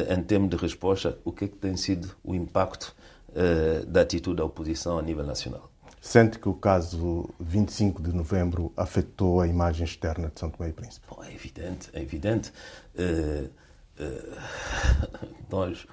em 0.09 0.23
termos 0.23 0.49
de 0.49 0.57
resposta, 0.57 1.19
o 1.25 1.31
que, 1.31 1.45
é 1.45 1.49
que 1.49 1.57
tem 1.57 1.77
sido 1.77 2.17
o 2.25 2.35
impacto 2.35 2.95
da 3.87 4.01
atitude 4.01 4.37
da 4.37 4.45
oposição 4.45 4.99
a 4.99 5.03
nível 5.03 5.25
nacional. 5.25 5.71
Sente 6.05 6.39
que 6.39 6.51
o 6.51 6.53
caso 6.53 7.31
25 7.41 8.03
de 8.03 8.13
novembro 8.13 8.71
afetou 8.77 9.41
a 9.41 9.49
imagem 9.49 9.87
externa 9.87 10.29
de 10.29 10.39
São 10.39 10.51
Tomé 10.51 10.69
e 10.69 10.73
Príncipe? 10.75 11.07
Bom, 11.09 11.25
é 11.25 11.33
evidente, 11.33 11.89
é 11.95 12.03
evidente. 12.03 12.53
Uh, 12.95 13.49
uh, 13.99 15.29
nós, 15.51 15.87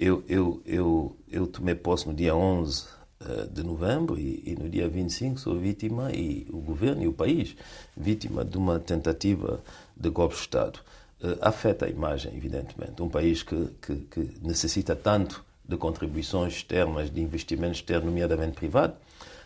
eu, 0.00 0.24
eu, 0.28 0.60
eu, 0.66 1.16
eu 1.30 1.46
tomei 1.46 1.76
posse 1.76 2.08
no 2.08 2.12
dia 2.12 2.34
11 2.34 2.82
uh, 2.82 2.86
de 3.50 3.62
novembro 3.62 4.18
e, 4.18 4.42
e, 4.44 4.54
no 4.54 4.68
dia 4.68 4.88
25 4.88 5.40
sou 5.40 5.58
vítima, 5.58 6.12
e 6.12 6.46
o 6.50 6.58
governo 6.58 7.02
e 7.02 7.08
o 7.08 7.12
país, 7.12 7.56
vítima 7.96 8.44
de 8.44 8.58
uma 8.58 8.78
tentativa 8.78 9.60
de 9.96 10.10
golpe 10.10 10.34
de 10.34 10.40
Estado. 10.42 10.80
afeta 11.40 11.86
a 11.86 11.88
imagem, 11.88 12.36
evidentemente. 12.36 13.02
Um 13.02 13.08
país 13.08 13.42
que, 13.42 13.70
que, 13.80 13.96
que 13.96 14.30
necessita 14.42 14.94
tanto 14.94 15.44
de 15.68 15.76
contribuições 15.76 16.54
externas, 16.54 17.10
de 17.10 17.20
investimentos 17.20 17.78
externos, 17.78 18.06
nomeadamente 18.06 18.52
privado, 18.52 18.94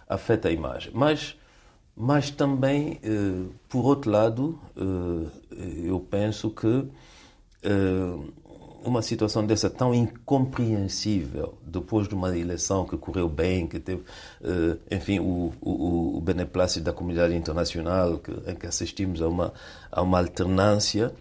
afeta 0.08 0.48
a 0.48 0.52
imagem. 0.52 0.90
Mas, 0.94 1.36
mas 1.96 2.30
também, 2.30 2.98
eh, 3.02 3.50
por 3.68 3.84
outro 3.84 4.10
lado, 4.10 4.58
eh, 4.76 5.86
eu 5.86 6.00
penso 6.00 6.50
que 6.50 6.84
eh, 7.62 8.18
uma 8.84 9.02
situação 9.02 9.46
dessa 9.46 9.68
tão 9.68 9.94
incompreensível, 9.94 11.58
depois 11.64 12.08
de 12.08 12.14
uma 12.14 12.36
eleição 12.36 12.84
que 12.86 12.96
correu 12.96 13.28
bem, 13.28 13.66
que 13.66 13.78
teve, 13.78 14.02
enfim, 14.90 15.18
o, 15.20 15.52
o, 15.60 16.16
o 16.16 16.20
beneplácito 16.20 16.84
da 16.84 16.92
comunidade 16.92 17.34
internacional, 17.34 18.18
que, 18.18 18.32
em 18.50 18.54
que 18.54 18.66
assistimos 18.66 19.20
a 19.22 19.28
uma, 19.28 19.52
a 19.90 20.02
uma 20.02 20.18
alternância, 20.18 21.12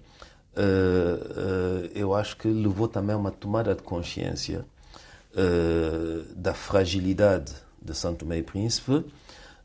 eu 1.94 2.14
acho 2.14 2.38
que 2.38 2.48
levou 2.48 2.88
também 2.88 3.16
a 3.16 3.18
uma 3.18 3.32
tomada 3.32 3.76
de 3.76 3.84
consciência 3.84 4.66
da 6.36 6.54
fragilidade 6.54 7.54
de 7.82 7.96
Santo 7.96 8.32
e 8.34 8.44
Príncipe, 8.44 9.06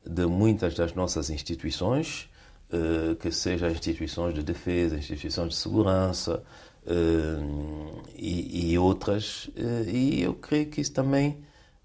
de 0.06 0.26
muitas 0.26 0.74
das 0.74 0.94
nossas 0.94 1.30
instituições, 1.30 2.28
eh, 2.72 3.14
que 3.20 3.30
sejam 3.30 3.70
instituições 3.70 4.34
de 4.34 4.42
defesa, 4.42 4.96
instituições 4.96 5.50
de 5.50 5.56
segurança 5.56 6.42
eh, 6.86 8.04
e, 8.16 8.78
outras. 8.78 9.50
Eh, 9.56 9.84
e 9.86 10.22
eu 10.22 10.34
creio 10.34 10.66
que 10.66 10.80
isso 10.80 10.92
também 10.92 11.42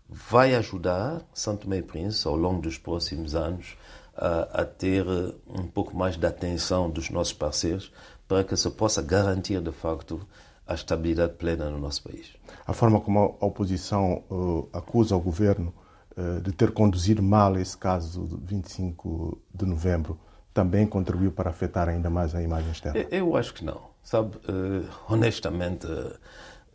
vai 0.08 0.56
ajudar 0.56 1.22
Santo 1.34 1.62
Tomé 1.64 1.78
e 1.78 1.84
Príncipe, 1.84 2.28
ao 2.28 2.36
longo 2.36 2.62
dos 2.62 2.78
próximos 2.78 3.36
anos, 3.36 3.78
a, 4.16 4.62
a 4.62 4.66
ter 4.66 5.06
um 5.48 5.68
pouco 5.68 5.96
mais 5.96 6.18
de 6.18 6.26
atenção 6.26 6.90
dos 6.90 7.10
nossos 7.10 7.34
parceiros 7.34 7.92
para 8.28 8.44
que 8.44 8.56
se 8.56 8.70
possa 8.72 9.02
garantir, 9.02 9.62
de 9.62 9.72
facto, 9.72 10.26
a 10.68 10.74
estabilidade 10.74 11.34
plena 11.34 11.70
no 11.70 11.80
nosso 11.80 12.04
país. 12.04 12.34
A 12.66 12.74
forma 12.74 13.02
como 13.02 13.38
a 13.40 13.46
oposição 13.46 14.24
uh, 14.30 14.70
acusa 14.72 15.16
o 15.16 15.20
governo 15.20 15.74
eh, 16.20 16.42
de 16.42 16.52
ter 16.52 16.72
conduzido 16.72 17.24
mal 17.24 17.58
esse 17.58 17.78
caso 17.78 18.28
de 18.28 18.36
25 18.56 19.38
de 19.54 19.66
novembro 19.66 20.20
também 20.54 20.86
contribuiu 20.86 21.32
para 21.32 21.50
afetar 21.50 21.88
ainda 21.88 22.10
mais 22.10 22.36
a 22.36 22.42
imagem 22.44 22.72
externa? 22.72 23.08
Eu 23.10 23.38
acho 23.38 23.54
que 23.54 23.64
não. 23.64 23.89
Sabe, 24.04 24.38
eh, 24.48 24.88
honestamente, 25.08 25.88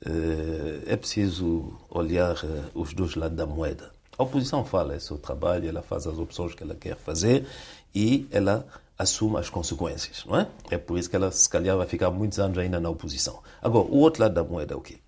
eh, 0.05 0.83
é 0.87 0.97
preciso 0.97 1.73
olhar 1.91 2.37
os 2.75 2.93
dois 2.95 3.15
lados 3.17 3.37
da 3.37 3.47
moeda. 3.47 3.91
A 4.17 4.23
oposição 4.23 4.65
fala, 4.65 4.95
é 4.95 4.99
seu 5.01 5.19
trabalho, 5.19 5.69
ela 5.69 5.83
faz 5.83 6.07
as 6.07 6.17
opções 6.19 6.55
que 6.55 6.63
ela 6.63 6.75
quer 6.75 6.97
fazer 6.97 7.47
e 7.93 8.29
ela 8.31 8.65
assume 8.97 9.39
as 9.39 9.51
consequências, 9.51 10.25
não 10.25 10.39
é? 10.39 10.49
É 10.71 10.79
por 10.79 10.99
isso 10.99 11.11
que 11.11 11.17
ela, 11.17 11.31
se 11.33 11.49
calhar, 11.49 11.77
vai 11.77 11.87
ficar 11.87 12.11
muitos 12.11 12.39
anos 12.39 12.57
ainda 12.59 12.79
na 12.79 12.89
oposição. 12.89 13.41
Agora, 13.61 13.87
o 13.87 13.97
outro 13.99 14.23
lado 14.23 14.35
da 14.35 14.45
moeda 14.45 14.75
é 14.75 14.77
o 14.77 14.81
quê? 14.81 14.99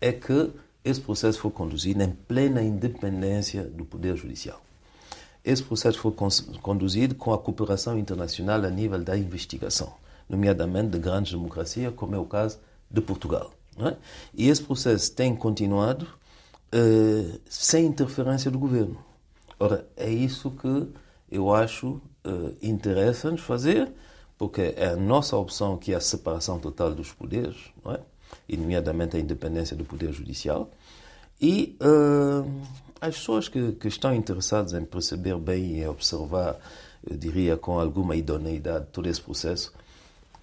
É 0.00 0.12
que 0.12 0.50
esse 0.84 1.00
processo 1.00 1.38
foi 1.38 1.50
conduzido 1.50 2.02
em 2.02 2.10
plena 2.10 2.62
independência 2.62 3.64
do 3.64 3.84
Poder 3.84 4.16
Judicial. 4.16 4.60
Esse 5.44 5.62
processo 5.62 5.98
foi 5.98 6.12
conduzido 6.60 7.14
com 7.14 7.32
a 7.32 7.38
cooperação 7.38 7.98
internacional 7.98 8.62
a 8.64 8.70
nível 8.70 9.02
da 9.02 9.16
investigação, 9.16 9.94
nomeadamente 10.32 10.88
de 10.88 10.98
grandes 10.98 11.32
democracias, 11.32 11.92
como 11.94 12.16
é 12.16 12.18
o 12.18 12.24
caso 12.24 12.58
de 12.90 13.00
Portugal. 13.00 13.52
É? 13.78 13.96
E 14.34 14.48
esse 14.48 14.62
processo 14.62 15.12
tem 15.12 15.36
continuado 15.36 16.06
uh, 16.74 17.40
sem 17.46 17.86
interferência 17.86 18.50
do 18.50 18.58
governo. 18.58 18.98
Ora, 19.58 19.86
é 19.96 20.10
isso 20.10 20.50
que 20.50 20.88
eu 21.30 21.54
acho 21.54 22.00
uh, 22.26 22.56
interessa-nos 22.60 23.42
fazer, 23.42 23.92
porque 24.36 24.74
é 24.76 24.88
a 24.88 24.96
nossa 24.96 25.36
opção 25.36 25.76
que 25.76 25.92
é 25.92 25.96
a 25.96 26.00
separação 26.00 26.58
total 26.58 26.94
dos 26.94 27.12
poderes, 27.12 27.56
não 27.84 27.92
é? 27.92 28.00
e 28.48 28.56
nomeadamente 28.56 29.16
a 29.16 29.20
independência 29.20 29.76
do 29.76 29.84
Poder 29.84 30.12
Judicial. 30.12 30.70
E 31.40 31.76
uh, 31.80 32.50
as 33.00 33.16
pessoas 33.16 33.48
que, 33.48 33.72
que, 33.72 33.88
estão 33.88 34.14
interessadas 34.14 34.72
em 34.72 34.84
perceber 34.84 35.36
bem 35.38 35.78
e 35.78 35.86
observar, 35.86 36.56
eu 37.08 37.16
diria 37.16 37.56
com 37.56 37.78
alguma 37.78 38.14
idoneidade, 38.16 38.86
todo 38.92 39.08
esse 39.08 39.20
processo, 39.20 39.72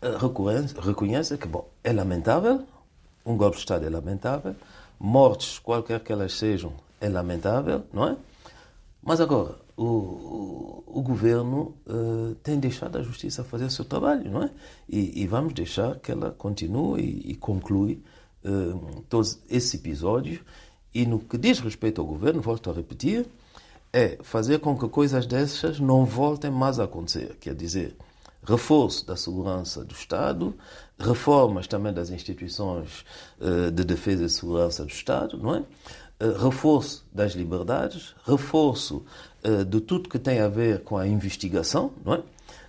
reconhecem 0.01 1.37
que 1.37 1.47
bom, 1.47 1.67
é 1.83 1.91
lamentável, 1.91 2.63
um 3.25 3.35
golpe 3.35 3.55
de 3.55 3.61
Estado 3.61 3.85
é 3.85 3.89
lamentável, 3.89 4.55
mortes, 4.99 5.59
qualquer 5.59 5.99
que 6.01 6.11
elas 6.11 6.33
sejam, 6.33 6.73
é 6.99 7.09
lamentável, 7.09 7.83
não 7.93 8.07
é? 8.07 8.17
Mas 9.01 9.21
agora, 9.21 9.55
o, 9.77 9.83
o, 9.85 10.83
o 10.87 11.01
governo 11.01 11.73
uh, 11.87 12.35
tem 12.43 12.59
deixado 12.59 12.97
a 12.97 13.01
justiça 13.01 13.43
fazer 13.43 13.65
o 13.65 13.71
seu 13.71 13.85
trabalho, 13.85 14.29
não 14.29 14.43
é? 14.43 14.49
E, 14.89 15.21
e 15.21 15.27
vamos 15.27 15.53
deixar 15.53 15.99
que 15.99 16.11
ela 16.11 16.31
continue 16.31 17.01
e, 17.01 17.31
e 17.31 17.35
conclui 17.35 18.03
uh, 18.43 19.01
todos 19.07 19.39
esses 19.49 19.73
episódios. 19.73 20.39
E 20.93 21.05
no 21.05 21.19
que 21.19 21.37
diz 21.37 21.59
respeito 21.59 22.01
ao 22.01 22.07
governo, 22.07 22.41
volto 22.41 22.69
a 22.69 22.73
repetir, 22.73 23.25
é 23.93 24.17
fazer 24.21 24.59
com 24.59 24.77
que 24.77 24.87
coisas 24.89 25.25
dessas 25.25 25.79
não 25.79 26.05
voltem 26.05 26.51
mais 26.51 26.79
a 26.79 26.83
acontecer. 26.83 27.37
Quer 27.39 27.55
dizer, 27.55 27.95
reforço 28.43 29.05
da 29.05 29.15
segurança 29.15 29.83
do 29.83 29.93
Estado, 29.93 30.55
reformas 30.97 31.67
também 31.67 31.93
das 31.93 32.09
instituições 32.09 33.05
uh, 33.39 33.71
de 33.71 33.83
defesa 33.83 34.25
e 34.25 34.29
segurança 34.29 34.83
do 34.83 34.91
Estado, 34.91 35.37
não 35.37 35.55
é? 35.55 35.63
reforço 36.41 37.05
das 37.13 37.31
liberdades, 37.31 38.13
reforço 38.25 39.05
uh, 39.45 39.63
de 39.63 39.79
tudo 39.81 40.09
que 40.09 40.19
tem 40.19 40.39
a 40.39 40.47
ver 40.47 40.83
com 40.83 40.97
a 40.97 41.07
investigação, 41.07 41.91
não 42.03 42.15
é? 42.15 42.23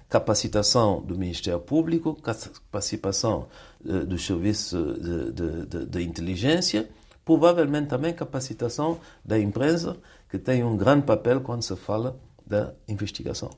capacitação 0.08 1.00
do 1.00 1.16
Ministério 1.16 1.60
Público, 1.60 2.16
capacitação 2.16 3.46
do 3.80 4.18
Serviço 4.18 4.76
de, 4.94 5.30
de, 5.30 5.66
de, 5.66 5.86
de, 5.86 6.02
inteligência, 6.02 6.90
provavelmente 7.24 7.86
também 7.86 8.12
capacitação 8.12 8.98
da 9.24 9.38
imprensa, 9.38 9.96
que 10.28 10.36
tem 10.36 10.64
um 10.64 10.76
grande 10.76 11.06
papel 11.06 11.40
quando 11.40 11.62
se 11.62 11.76
fala 11.76 12.18
da 12.44 12.74
investigação. 12.88 13.50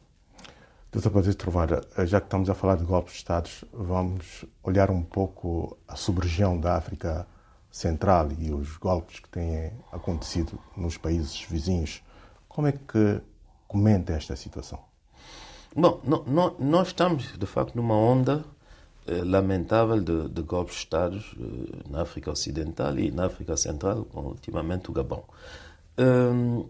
Doutor 0.92 1.11
Patrício 1.11 1.38
Trovada, 1.38 1.80
eh, 1.96 2.04
já 2.06 2.20
que 2.20 2.26
estamos 2.26 2.50
a 2.50 2.54
falar 2.54 2.76
de 2.76 2.84
golpes 2.84 3.14
de 3.14 3.18
Estados, 3.20 3.64
vamos 3.72 4.44
olhar 4.62 4.90
um 4.90 5.02
pouco 5.02 5.78
a 5.88 5.96
sub-região 5.96 6.61
da 6.61 6.76
África 6.76 7.26
Central 7.70 8.28
e 8.38 8.52
os 8.52 8.76
golpes 8.76 9.18
que 9.18 9.28
têm 9.30 9.72
acontecido 9.90 10.58
nos 10.76 10.99
países 10.99 11.40
vizinhos. 11.49 12.02
Como 12.46 12.66
é 12.66 12.72
que 12.72 13.22
comenta 13.66 14.12
esta 14.12 14.37
situação? 14.37 14.80
Bom, 15.75 15.99
no, 16.04 16.25
no, 16.25 16.56
nós 16.58 16.88
estamos, 16.88 17.38
de 17.38 17.46
facto, 17.46 17.75
numa 17.75 17.96
onda 17.96 18.44
eh, 19.06 19.25
lamentável 19.25 19.99
de, 19.99 20.28
de, 20.28 20.42
golpes 20.42 20.75
de 20.75 20.80
Estado 20.80 21.16
eh, 21.16 21.88
na 21.88 22.02
África 22.02 22.30
Ocidental 22.30 22.99
e 22.99 23.11
na 23.11 23.25
África 23.25 23.56
Central, 23.56 24.04
com 24.04 24.20
ultimamente 24.26 24.90
o 24.90 24.92
Gabão. 24.92 25.25
Hum, 25.99 26.68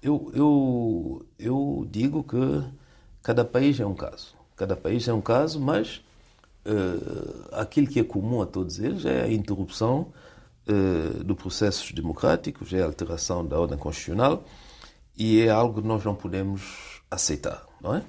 eu, 0.00 0.30
eu, 0.32 1.26
eu 1.36 1.88
digo 1.90 2.22
que 2.22 2.85
cada 3.26 3.44
país 3.44 3.80
é 3.80 3.84
um 3.84 3.92
caso. 3.92 4.36
Cada 4.54 4.76
país 4.76 5.08
é 5.08 5.12
um 5.12 5.20
caso, 5.20 5.58
mas 5.60 6.00
uh, 6.64 7.48
aquilo 7.54 7.88
que 7.88 7.98
é 7.98 8.04
comum 8.04 8.40
a 8.40 8.46
todos 8.46 8.78
eles 8.78 9.04
é 9.04 9.24
a 9.24 9.32
interrupção 9.32 10.12
uh, 10.68 11.24
do 11.24 11.34
processos 11.34 11.90
democráticos, 11.90 12.72
é 12.72 12.80
a 12.80 12.84
alteração 12.84 13.44
da 13.44 13.58
ordem 13.58 13.76
constitucional 13.76 14.44
e 15.16 15.40
é 15.40 15.50
algo 15.50 15.82
que 15.82 15.88
nós 15.88 16.04
não 16.04 16.14
podemos 16.14 17.02
aceitar, 17.10 17.66
não 17.80 17.96
é? 17.96 18.04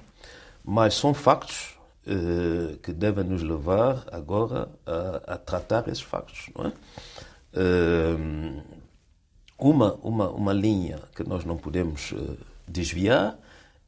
Mas 0.64 0.94
são 0.94 1.12
factos 1.12 1.76
uh, 2.06 2.78
que 2.78 2.92
devem 2.92 3.24
nos 3.24 3.42
levar 3.42 4.06
agora 4.12 4.68
a, 4.86 5.34
a 5.34 5.36
tratar 5.36 5.88
esses 5.88 6.02
factos. 6.02 6.48
Não 6.56 6.66
é? 6.66 6.72
Uma, 9.58 9.94
uma, 9.94 10.30
uma 10.30 10.52
linha 10.52 11.00
que 11.16 11.24
nós 11.24 11.44
não 11.44 11.56
podemos 11.56 12.14
desviar 12.68 13.36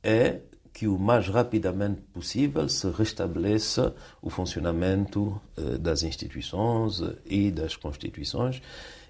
é 0.02 0.40
que 0.80 0.88
o 0.88 0.98
mais 0.98 1.28
rapidamente 1.28 2.00
possível 2.10 2.66
se 2.66 2.88
restabeleça 2.88 3.94
o 4.22 4.30
funcionamento 4.30 5.38
das 5.78 6.02
instituições 6.02 7.02
e 7.26 7.50
das 7.50 7.76
constituições 7.76 8.62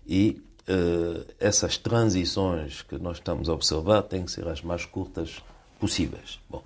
e 0.05 0.43
uh, 0.63 1.25
essas 1.39 1.79
transições 1.79 2.83
que 2.83 2.99
nós 2.99 3.19
estamos 3.19 3.49
a 3.49 3.53
observar 3.53 4.03
têm 4.03 4.25
que 4.25 4.33
ser 4.33 4.49
as 4.49 4.63
mais 4.63 4.85
curtas 4.85 5.45
possíveis. 5.79 6.41
Bom, 6.51 6.65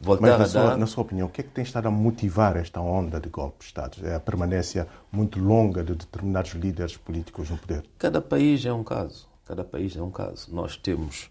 voltar 0.00 0.36
Mas, 0.36 0.52
na, 0.52 0.60
a 0.60 0.64
dar... 0.64 0.70
sua, 0.70 0.76
na 0.78 0.86
sua 0.88 1.02
opinião, 1.04 1.28
o 1.28 1.30
que 1.30 1.40
é 1.40 1.44
que 1.44 1.50
tem 1.50 1.62
estado 1.62 1.86
a 1.86 1.90
motivar 1.92 2.56
esta 2.56 2.80
onda 2.80 3.20
de 3.20 3.28
golpes 3.28 3.66
de 3.66 3.66
Estado? 3.66 4.04
É 4.04 4.16
a 4.16 4.20
permanência 4.20 4.88
muito 5.12 5.38
longa 5.38 5.84
de 5.84 5.94
determinados 5.94 6.54
líderes 6.54 6.96
políticos 6.96 7.50
no 7.50 7.56
poder? 7.56 7.84
Cada 7.98 8.20
país 8.20 8.66
é 8.66 8.72
um 8.72 8.82
caso. 8.82 9.28
Cada 9.44 9.62
país 9.62 9.96
é 9.96 10.02
um 10.02 10.10
caso. 10.10 10.52
Nós 10.52 10.76
temos 10.76 11.30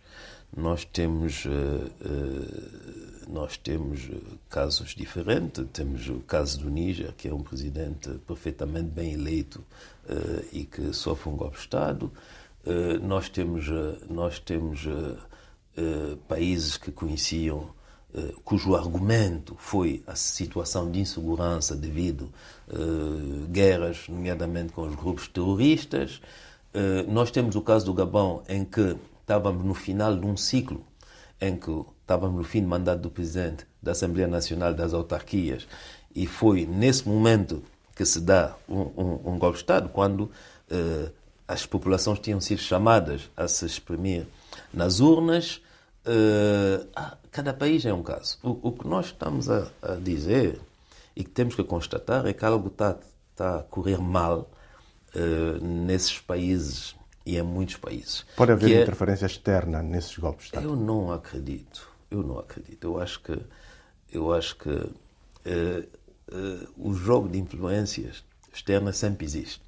nós 0.55 0.85
temos, 0.85 1.45
eh, 1.45 1.49
eh, 1.49 3.25
nós 3.27 3.57
temos 3.57 4.07
casos 4.49 4.93
diferentes. 4.93 5.65
Temos 5.73 6.07
o 6.09 6.19
caso 6.19 6.59
do 6.59 6.69
Níger, 6.69 7.13
que 7.17 7.27
é 7.27 7.33
um 7.33 7.41
presidente 7.41 8.09
perfeitamente 8.27 8.89
bem 8.89 9.13
eleito 9.13 9.63
eh, 10.07 10.45
e 10.53 10.63
que 10.63 10.93
sofre 10.93 11.29
um 11.29 11.35
golpe 11.35 11.55
de 11.55 11.61
Estado. 11.61 12.11
Nós 13.01 13.27
temos, 13.27 13.65
nós 14.09 14.39
temos 14.39 14.87
países 16.29 16.77
que 16.77 16.93
conheciam 16.93 17.71
cujo 18.45 18.73
argumento 18.73 19.53
foi 19.59 20.01
a 20.07 20.15
situação 20.15 20.89
de 20.89 21.01
insegurança 21.01 21.75
devido 21.75 22.31
a 22.69 23.51
guerras, 23.51 24.07
nomeadamente 24.07 24.71
com 24.71 24.83
os 24.83 24.95
grupos 24.95 25.27
terroristas. 25.27 26.21
Nós 27.09 27.31
temos 27.31 27.53
o 27.57 27.61
caso 27.61 27.85
do 27.85 27.93
Gabão, 27.93 28.43
em 28.47 28.63
que 28.63 28.95
estávamos 29.23 29.63
no 29.63 29.73
final 29.73 30.15
de 30.15 30.25
um 30.25 30.37
ciclo 30.37 30.85
em 31.39 31.55
que 31.55 31.71
estávamos 32.01 32.37
no 32.37 32.43
fim 32.43 32.61
do 32.61 32.67
mandato 32.67 33.01
do 33.01 33.09
presidente 33.09 33.65
da 33.81 33.93
Assembleia 33.93 34.27
Nacional 34.27 34.73
das 34.73 34.93
Autarquias 34.93 35.67
e 36.13 36.27
foi 36.27 36.65
nesse 36.65 37.07
momento 37.07 37.63
que 37.95 38.05
se 38.05 38.19
dá 38.19 38.55
um, 38.67 38.81
um, 38.81 39.33
um 39.33 39.39
golpe 39.39 39.57
de 39.57 39.63
Estado, 39.63 39.89
quando 39.89 40.29
eh, 40.69 41.11
as 41.47 41.65
populações 41.65 42.19
tinham 42.19 42.41
sido 42.41 42.59
chamadas 42.59 43.29
a 43.35 43.47
se 43.47 43.65
exprimir 43.65 44.25
nas 44.73 44.99
urnas. 44.99 45.61
Eh, 46.05 46.85
ah, 46.95 47.17
cada 47.31 47.53
país 47.53 47.85
é 47.85 47.93
um 47.93 48.03
caso. 48.03 48.37
O, 48.43 48.69
o 48.69 48.71
que 48.71 48.87
nós 48.87 49.07
estamos 49.07 49.49
a, 49.49 49.67
a, 49.81 49.95
dizer 49.95 50.59
e 51.15 51.23
que 51.23 51.29
temos 51.29 51.55
que 51.55 51.63
constatar 51.63 52.25
é 52.25 52.33
que 52.33 52.43
algo 52.45 52.67
está, 52.67 52.97
a 53.39 53.63
correr 53.69 53.99
mal 53.99 54.49
eh, 55.15 55.59
nesses 55.61 56.19
países 56.19 56.95
e 57.25 57.37
em 57.37 57.41
muitos 57.41 57.77
países. 57.77 58.25
Pode 58.35 58.51
haver 58.51 58.71
é... 58.71 58.81
interferência 58.81 59.25
externa 59.25 59.81
nesses 59.81 60.17
golpes 60.17 60.45
de 60.45 60.47
Estado? 60.47 60.67
Eu 60.67 60.75
não 60.75 61.11
acredito. 61.11 61.87
Eu 62.09 62.23
não 62.23 62.39
acredito. 62.39 62.83
Eu 62.83 62.99
acho 62.99 63.21
que, 63.21 63.39
eu 64.11 64.33
acho 64.33 64.55
que 64.57 64.69
uh, 64.69 65.87
uh, 66.31 66.73
o 66.77 66.93
jogo 66.93 67.29
de 67.29 67.39
influências 67.39 68.23
externas 68.53 68.97
sempre 68.97 69.25
existe. 69.25 69.61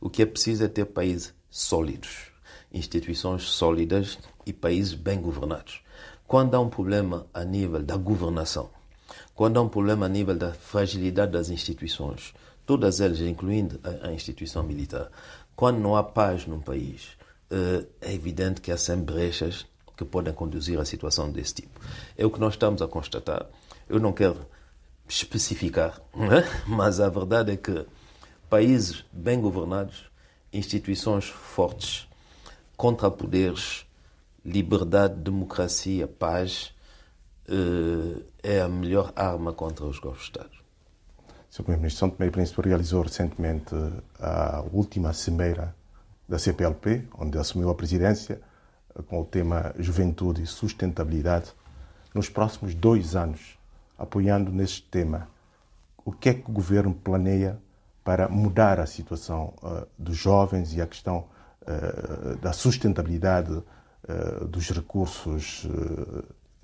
O 0.00 0.10
que 0.10 0.22
é 0.22 0.26
preciso 0.26 0.64
é 0.64 0.68
ter 0.68 0.86
países 0.86 1.32
sólidos, 1.50 2.32
instituições 2.72 3.44
sólidas 3.44 4.18
e 4.44 4.52
países 4.52 4.94
bem 4.94 5.20
governados. 5.20 5.82
Quando 6.26 6.54
há 6.54 6.60
um 6.60 6.68
problema 6.68 7.26
a 7.32 7.44
nível 7.44 7.82
da 7.82 7.96
governação, 7.96 8.70
quando 9.34 9.58
há 9.58 9.62
um 9.62 9.68
problema 9.68 10.06
a 10.06 10.08
nível 10.08 10.34
da 10.34 10.52
fragilidade 10.52 11.32
das 11.32 11.48
instituições, 11.48 12.34
todas 12.66 13.00
elas, 13.00 13.20
incluindo 13.20 13.78
a, 13.84 14.08
a 14.08 14.12
instituição 14.12 14.62
militar, 14.62 15.10
quando 15.56 15.78
não 15.78 15.96
há 15.96 16.02
paz 16.02 16.46
num 16.46 16.60
país, 16.60 17.16
eh, 17.50 17.86
é 18.00 18.12
evidente 18.12 18.60
que 18.60 18.72
há 18.72 18.76
sempre 18.76 19.14
brechas 19.14 19.66
que 19.96 20.04
podem 20.04 20.32
conduzir 20.32 20.78
a 20.78 20.84
situação 20.84 21.30
desse 21.30 21.54
tipo. 21.54 21.80
É 22.16 22.26
o 22.26 22.30
que 22.30 22.40
nós 22.40 22.54
estamos 22.54 22.82
a 22.82 22.88
constatar. 22.88 23.46
Eu 23.88 24.00
não 24.00 24.12
quero 24.12 24.44
especificar, 25.08 26.00
é? 26.14 26.42
mas 26.66 26.98
a 27.00 27.08
verdade 27.08 27.52
é 27.52 27.56
que 27.56 27.86
países 28.50 29.04
bem 29.12 29.40
governados, 29.40 30.10
instituições 30.52 31.26
fortes, 31.26 32.08
contrapoderes, 32.76 33.86
liberdade, 34.44 35.14
democracia, 35.14 36.08
paz, 36.08 36.72
eh, 37.48 38.22
é 38.42 38.60
a 38.60 38.68
melhor 38.68 39.12
arma 39.14 39.52
contra 39.52 39.84
os 39.84 39.98
golpes 39.98 40.22
de 40.22 40.26
Estado. 40.28 40.63
Sr. 41.54 41.62
Primeiro-Ministro, 41.62 42.00
São 42.00 42.10
Tomé 42.10 42.26
e 42.26 42.30
Príncipe 42.32 42.62
realizou 42.62 43.02
recentemente 43.02 43.76
a 44.18 44.64
última 44.72 45.12
cimeira 45.12 45.72
da 46.28 46.36
CPLP, 46.36 47.06
onde 47.16 47.38
assumiu 47.38 47.70
a 47.70 47.74
presidência 47.76 48.40
com 49.06 49.20
o 49.20 49.24
tema 49.24 49.72
Juventude 49.78 50.42
e 50.42 50.48
Sustentabilidade. 50.48 51.52
Nos 52.12 52.28
próximos 52.28 52.74
dois 52.74 53.14
anos, 53.14 53.56
apoiando 53.96 54.50
neste 54.50 54.82
tema, 54.82 55.28
o 56.04 56.10
que 56.10 56.30
é 56.30 56.34
que 56.34 56.50
o 56.50 56.52
governo 56.52 56.92
planeia 56.92 57.56
para 58.02 58.28
mudar 58.28 58.80
a 58.80 58.86
situação 58.86 59.54
uh, 59.62 59.86
dos 59.96 60.16
jovens 60.16 60.74
e 60.74 60.82
a 60.82 60.88
questão 60.88 61.28
uh, 61.62 62.36
da 62.38 62.52
sustentabilidade 62.52 63.52
uh, 63.52 64.44
dos 64.48 64.70
recursos 64.70 65.68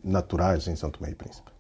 naturais 0.03 0.67
em 0.67 0.75
São 0.75 0.91
Tomé 0.91 1.11
e 1.11 1.15
Príncipe? 1.15 1.53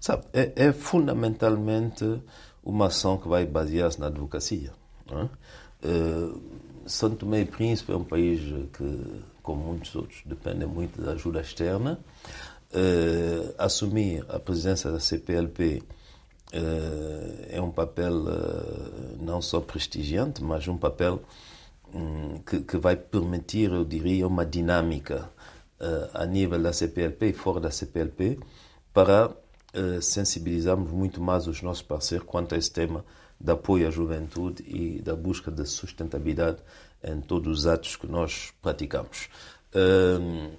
Sabe, 0.00 0.24
é, 0.32 0.52
é 0.56 0.72
fundamentalmente 0.72 2.22
uma 2.64 2.86
ação 2.86 3.18
que 3.18 3.28
vai 3.28 3.44
basear-se 3.44 4.00
na 4.00 4.06
advocacia. 4.06 4.72
É? 5.10 5.86
Uh, 5.86 6.40
São 6.86 7.14
Tomé 7.14 7.42
e 7.42 7.44
Príncipe 7.44 7.92
é 7.92 7.96
um 7.96 8.04
país 8.04 8.40
que, 8.72 9.22
como 9.42 9.62
muitos 9.64 9.94
outros, 9.94 10.22
depende 10.24 10.64
muito 10.64 11.00
da 11.00 11.12
ajuda 11.12 11.40
externa. 11.40 11.98
Uh, 12.72 13.54
assumir 13.58 14.24
a 14.28 14.38
presidência 14.38 14.90
da 14.90 14.98
CPLP 14.98 15.82
uh, 15.82 15.86
eh, 16.52 17.56
é 17.56 17.60
um 17.60 17.70
papel 17.70 18.14
não 19.20 19.40
só 19.40 19.60
prestigiante, 19.60 20.42
mas 20.42 20.66
um 20.66 20.76
papel 20.76 21.20
um, 21.94 22.38
que, 22.38 22.60
que, 22.60 22.76
vai 22.76 22.96
permitir, 22.96 23.70
eu 23.70 23.84
diria, 23.84 24.26
uma 24.26 24.44
dinâmica 24.44 25.30
a 26.14 26.24
nível 26.24 26.60
da 26.62 26.72
CPLP 26.72 27.26
e 27.26 27.32
fora 27.32 27.60
da 27.60 27.70
CPLP 27.70 28.38
para 28.92 29.30
eh, 29.74 30.00
sensibilizamos 30.00 30.92
muito 30.92 31.20
mais 31.20 31.48
os 31.48 31.60
nossos 31.60 31.82
parceiros 31.82 32.24
quanto 32.24 32.54
a 32.54 32.58
esse 32.58 32.70
tema 32.70 33.04
de 33.40 33.50
apoio 33.50 33.88
à 33.88 33.90
juventude 33.90 34.62
e 34.62 35.02
da 35.02 35.16
busca 35.16 35.50
de 35.50 35.66
sustentabilidade 35.66 36.58
em 37.02 37.20
todos 37.20 37.58
os 37.58 37.66
atos 37.66 37.96
que 37.96 38.06
nós 38.06 38.52
praticamos. 38.62 39.28
Ehm, 39.74 40.52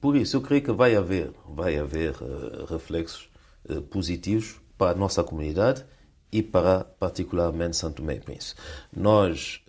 por 0.00 0.16
isso, 0.16 0.36
eu 0.36 0.40
creio 0.40 0.62
que 0.62 0.72
vai 0.72 0.96
haver, 0.96 1.30
vai 1.48 1.78
haver 1.78 2.16
eh, 2.20 2.66
reflexos 2.68 3.30
eh, 3.68 3.80
positivos 3.80 4.60
para 4.76 4.90
a 4.90 4.94
nossa 4.96 5.22
comunidade 5.22 5.84
e 6.32 6.42
para 6.42 6.82
particularmente 6.84 7.76
Santo 7.76 8.02
Tomé 8.02 8.16
e 8.16 8.20
Príncipe. 8.20 8.60
Nós 8.94 9.62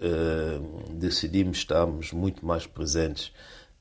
decidimos 0.91 1.59
estarmos 1.59 2.11
muito 2.11 2.45
mais 2.45 2.67
presentes 2.67 3.31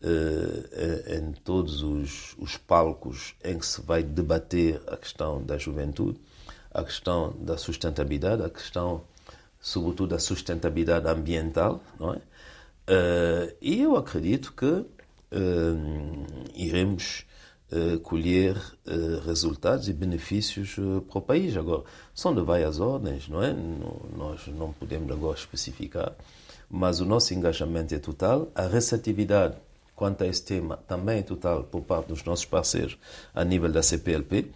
em 0.00 1.32
todos 1.44 1.82
os, 1.82 2.36
os, 2.38 2.56
palcos 2.56 3.34
em 3.44 3.58
que 3.58 3.66
se 3.66 3.82
vai 3.82 4.02
debater 4.02 4.80
a 4.86 4.96
questão 4.96 5.42
da 5.42 5.58
juventude, 5.58 6.20
a 6.70 6.84
questão 6.84 7.34
da 7.40 7.56
sustentabilidade, 7.56 8.42
a 8.42 8.48
questão, 8.48 9.02
sobretudo, 9.60 10.10
da 10.10 10.18
sustentabilidade 10.18 11.08
ambiental, 11.08 11.82
não 11.98 12.14
é? 12.14 12.18
Uh, 12.88 13.54
e 13.60 13.82
eu 13.82 13.96
acredito 13.96 14.52
que 14.52 14.64
uh, 14.64 14.86
iremos 16.54 17.26
colher 18.02 18.56
resultados 19.26 19.90
e 19.90 19.92
benefícios 19.92 20.76
para 21.06 21.18
o 21.18 21.20
país. 21.20 21.54
Agora, 21.54 21.84
são 22.14 22.34
de 22.34 22.40
várias 22.40 22.80
ordens, 22.80 23.28
não 23.28 23.42
é? 23.42 23.54
nós 24.16 24.46
não 24.46 24.72
podemos 24.72 25.10
agora 25.12 25.36
especificar, 25.36 26.14
mas 26.70 26.98
o 26.98 27.04
nosso 27.04 27.34
engajamento 27.34 27.94
é 27.94 27.98
total, 27.98 28.50
a 28.54 28.66
receptividade 28.66 29.58
quanto 29.98 30.22
a 30.22 30.28
esse 30.28 30.44
tema 30.44 30.76
também 30.86 31.24
total 31.24 31.64
por 31.64 31.82
parte 31.82 32.06
dos 32.06 32.22
nossos 32.22 32.44
parceiros 32.44 32.96
a 33.34 33.44
nível 33.44 33.72
da 33.72 33.82
CPLP. 33.82 34.52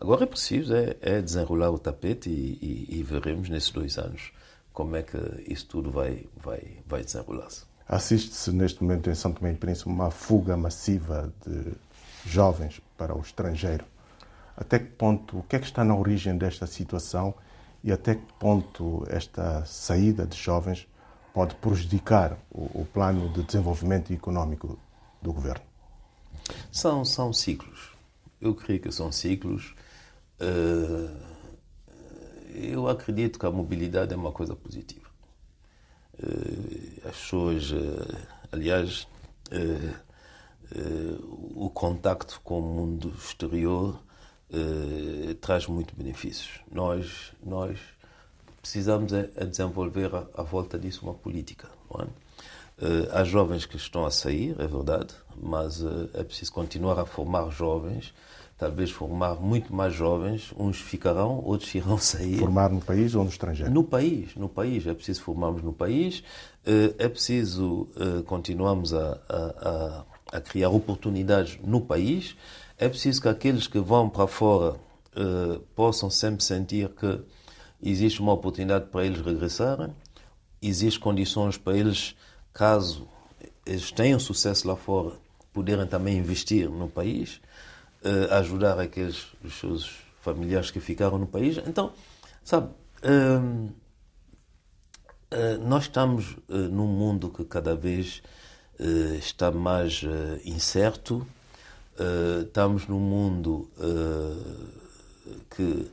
Agora 0.00 0.24
é 0.24 0.26
preciso 0.26 0.74
é, 0.74 0.96
é 1.02 1.20
desenrolar 1.20 1.70
o 1.70 1.78
tapete 1.78 2.30
e, 2.30 2.88
e, 2.90 2.98
e, 2.98 3.02
veremos 3.02 3.50
nesses 3.50 3.70
dois 3.70 3.98
anos 3.98 4.32
como 4.72 4.96
é 4.96 5.02
que 5.02 5.18
isso 5.46 5.66
tudo 5.66 5.90
vai, 5.90 6.26
vai, 6.42 6.78
vai 6.86 7.04
desenrolar-se. 7.04 7.64
Assiste-se 7.86 8.50
neste 8.52 8.82
momento 8.82 9.10
em 9.10 9.14
São 9.14 9.32
Tomé 9.32 9.52
e 9.52 9.54
Príncipe 9.54 9.90
uma 9.90 10.10
fuga 10.10 10.56
massiva 10.56 11.30
de 11.46 11.74
jovens 12.24 12.80
para 12.96 13.14
o 13.14 13.20
estrangeiro. 13.20 13.84
Até 14.56 14.78
que 14.78 14.86
ponto, 14.92 15.40
o 15.40 15.42
que 15.42 15.56
é 15.56 15.58
que 15.58 15.66
está 15.66 15.84
na 15.84 15.94
origem 15.94 16.38
desta 16.38 16.66
situação 16.66 17.34
e 17.84 17.92
até 17.92 18.14
que 18.14 18.32
ponto 18.38 19.06
esta 19.10 19.62
saída 19.66 20.26
de 20.26 20.36
jovens 20.38 20.88
pode 21.34 21.54
prejudicar 21.56 22.38
o, 22.50 22.80
o 22.80 22.88
plano 22.94 23.28
de 23.28 23.42
desenvolvimento 23.42 24.10
económico 24.10 24.78
do 25.26 25.32
governo? 25.32 25.64
São, 26.70 27.04
são 27.04 27.32
ciclos. 27.32 27.90
Eu 28.40 28.54
creio 28.54 28.80
que 28.80 28.92
são 28.92 29.10
ciclos. 29.10 29.74
Uh, 30.40 31.10
eu 32.54 32.88
acredito 32.88 33.38
que 33.38 33.46
a 33.46 33.50
mobilidade 33.50 34.14
é 34.14 34.16
uma 34.16 34.30
coisa 34.30 34.54
positiva. 34.54 35.10
Uh, 36.14 37.08
as 37.08 37.16
pessoas, 37.16 37.72
uh, 37.72 38.16
aliás, 38.52 39.08
o 41.54 41.70
contacto 41.70 42.40
com 42.42 42.58
o 42.58 42.62
mundo 42.62 43.14
exterior 43.16 44.02
traz 45.40 45.68
muito 45.68 45.94
benefícios. 45.94 46.60
Nós, 46.70 47.32
nós 47.40 47.78
precisamos 48.60 49.12
desenvolver 49.48 50.10
à 50.34 50.42
volta 50.42 50.76
disso 50.76 51.04
uma 51.04 51.14
política. 51.14 51.70
Não 51.88 52.04
é? 52.04 52.08
Uh, 52.78 53.08
há 53.10 53.24
jovens 53.24 53.64
que 53.64 53.76
estão 53.76 54.04
a 54.04 54.10
sair, 54.10 54.54
é 54.58 54.66
verdade, 54.66 55.14
mas 55.34 55.80
uh, 55.82 56.10
é 56.12 56.22
preciso 56.22 56.52
continuar 56.52 56.98
a 56.98 57.06
formar 57.06 57.48
jovens, 57.50 58.12
talvez 58.58 58.90
formar 58.90 59.36
muito 59.36 59.74
mais 59.74 59.94
jovens. 59.94 60.52
Uns 60.58 60.78
ficarão, 60.78 61.42
outros 61.42 61.72
irão 61.74 61.96
sair. 61.96 62.36
Formar 62.36 62.68
no 62.68 62.82
país 62.82 63.14
ou 63.14 63.24
no 63.24 63.30
estrangeiro? 63.30 63.72
No 63.72 63.82
país, 63.82 64.34
no 64.36 64.46
país. 64.46 64.86
É 64.86 64.92
preciso 64.92 65.22
formarmos 65.22 65.62
no 65.62 65.72
país. 65.72 66.18
Uh, 66.66 66.94
é 66.98 67.08
preciso 67.08 67.88
continuarmos 68.26 68.92
a, 68.92 69.18
a, 69.26 70.36
a, 70.36 70.40
criar 70.42 70.68
oportunidades 70.68 71.58
no 71.64 71.80
país. 71.80 72.36
É 72.76 72.90
preciso 72.90 73.22
que 73.22 73.28
aqueles 73.28 73.66
que 73.66 73.78
vão 73.78 74.10
para 74.10 74.26
fora 74.26 74.76
possam 75.74 76.10
sempre 76.10 76.44
sentir 76.44 76.90
que 76.90 77.20
existe 77.82 78.20
uma 78.20 78.34
oportunidade 78.34 78.86
para 78.90 79.06
eles 79.06 79.22
regressarem, 79.22 79.88
existem 80.60 81.00
condições 81.00 81.56
para 81.56 81.74
eles 81.74 82.14
caso 82.56 83.06
eles 83.66 83.92
tenham 83.92 84.18
sucesso 84.18 84.66
lá 84.66 84.74
fora, 84.74 85.12
poderem 85.52 85.86
também 85.86 86.16
investir 86.16 86.70
no 86.70 86.88
país, 86.88 87.38
uh, 88.02 88.32
ajudar 88.34 88.80
aqueles 88.80 89.26
os 89.44 89.58
seus 89.58 89.98
familiares 90.22 90.70
que 90.70 90.80
ficaram 90.80 91.18
no 91.18 91.26
país. 91.26 91.58
Então, 91.66 91.92
sabe, 92.42 92.68
uh, 93.04 93.70
uh, 95.34 95.58
nós 95.68 95.84
estamos 95.84 96.36
num 96.48 96.86
mundo 96.86 97.28
que 97.28 97.44
cada 97.44 97.76
vez 97.76 98.22
está 99.18 99.50
mais 99.50 100.02
incerto, 100.44 101.26
estamos 102.44 102.86
num 102.86 103.00
mundo 103.00 103.70
que, 105.48 105.90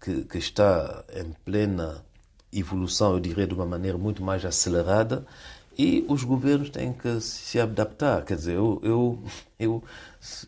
que, 0.00 0.22
que 0.22 0.38
está 0.38 1.04
em 1.12 1.32
plena 1.44 2.04
evolução, 2.52 3.14
eu 3.14 3.20
diria, 3.20 3.48
de 3.48 3.54
uma 3.54 3.66
maneira 3.66 3.98
muito 3.98 4.22
mais 4.22 4.44
acelerada 4.44 5.26
e 5.78 6.04
os 6.08 6.24
governos 6.24 6.70
têm 6.70 6.92
que 6.92 7.20
se 7.20 7.58
adaptar. 7.58 8.24
Quer 8.24 8.36
dizer, 8.36 8.56
eu, 8.56 8.80
eu, 8.82 9.18
eu, 9.58 9.84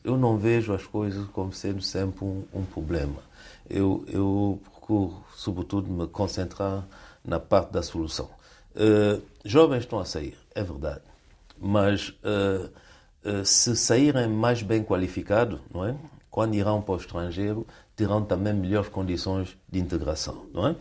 eu 0.04 0.16
não 0.16 0.36
vejo 0.36 0.72
as 0.72 0.84
coisas 0.84 1.26
como 1.28 1.52
sendo 1.52 1.80
sempre 1.80 2.24
um, 2.24 2.44
um 2.52 2.64
problema. 2.64 3.16
Eu, 3.68 4.04
eu 4.08 4.60
procuro, 4.64 5.24
sobretudo, 5.34 5.90
me 5.90 6.06
concentrar 6.06 6.86
na 7.24 7.38
parte 7.38 7.72
da 7.72 7.82
solução. 7.82 8.28
Uh, 8.74 9.22
jovens 9.44 9.80
estão 9.80 9.98
a 9.98 10.04
sair, 10.04 10.36
é 10.54 10.62
verdade. 10.62 11.02
Mas 11.58 12.08
uh, 12.08 12.70
uh, 13.24 13.44
se 13.44 13.76
saírem 13.76 14.28
mais 14.28 14.62
bem 14.62 14.82
qualificados, 14.82 15.60
não 15.72 15.86
é? 15.86 15.94
quando 16.30 16.54
irão 16.54 16.80
para 16.80 16.94
o 16.94 16.96
estrangeiro, 16.96 17.66
terão 17.94 18.24
também 18.24 18.54
melhores 18.54 18.88
condições 18.88 19.56
de 19.70 19.78
integração. 19.78 20.46
Não 20.52 20.68
é? 20.68 20.76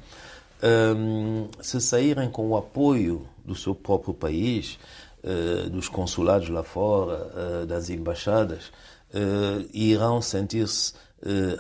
se 1.59 1.81
saírem 1.81 2.29
com 2.29 2.49
o 2.49 2.55
apoio 2.55 3.27
do 3.45 3.55
seu 3.55 3.73
próprio 3.75 4.13
país, 4.13 4.77
uh, 5.23 5.69
dos 5.69 5.87
consulados 5.87 6.49
lá 6.49 6.63
fora, 6.63 7.61
uh, 7.63 7.65
das 7.65 7.89
embaixadas, 7.89 8.71
uh, 9.13 9.67
irão 9.73 10.21
sentir-se 10.21 10.93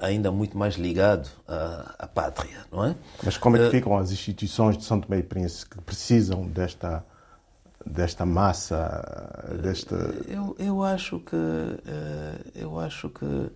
ainda 0.01 0.31
muito 0.31 0.57
mais 0.57 0.73
ligados 0.73 1.29
à, 1.47 1.93
à, 1.99 2.07
pátria, 2.07 2.65
não 2.71 2.83
é? 2.83 2.95
Mas 3.23 3.37
como 3.37 3.57
é 3.57 3.59
que 3.59 3.69
ficam 3.69 3.95
as 3.95 4.11
instituições 4.11 4.75
de 4.75 4.83
São 4.83 4.99
Tomé 4.99 5.19
e 5.19 5.23
Príncipe 5.23 5.75
que 5.75 5.81
precisam 5.83 6.47
desta 6.47 7.05
desta 7.85 8.25
massa, 8.25 9.53
desta... 9.61 9.95
Eu, 10.27 10.55
eu 10.57 10.83
acho 10.83 11.19
que 11.19 11.35
eu 12.55 12.79
acho 12.79 13.07
que 13.09 13.51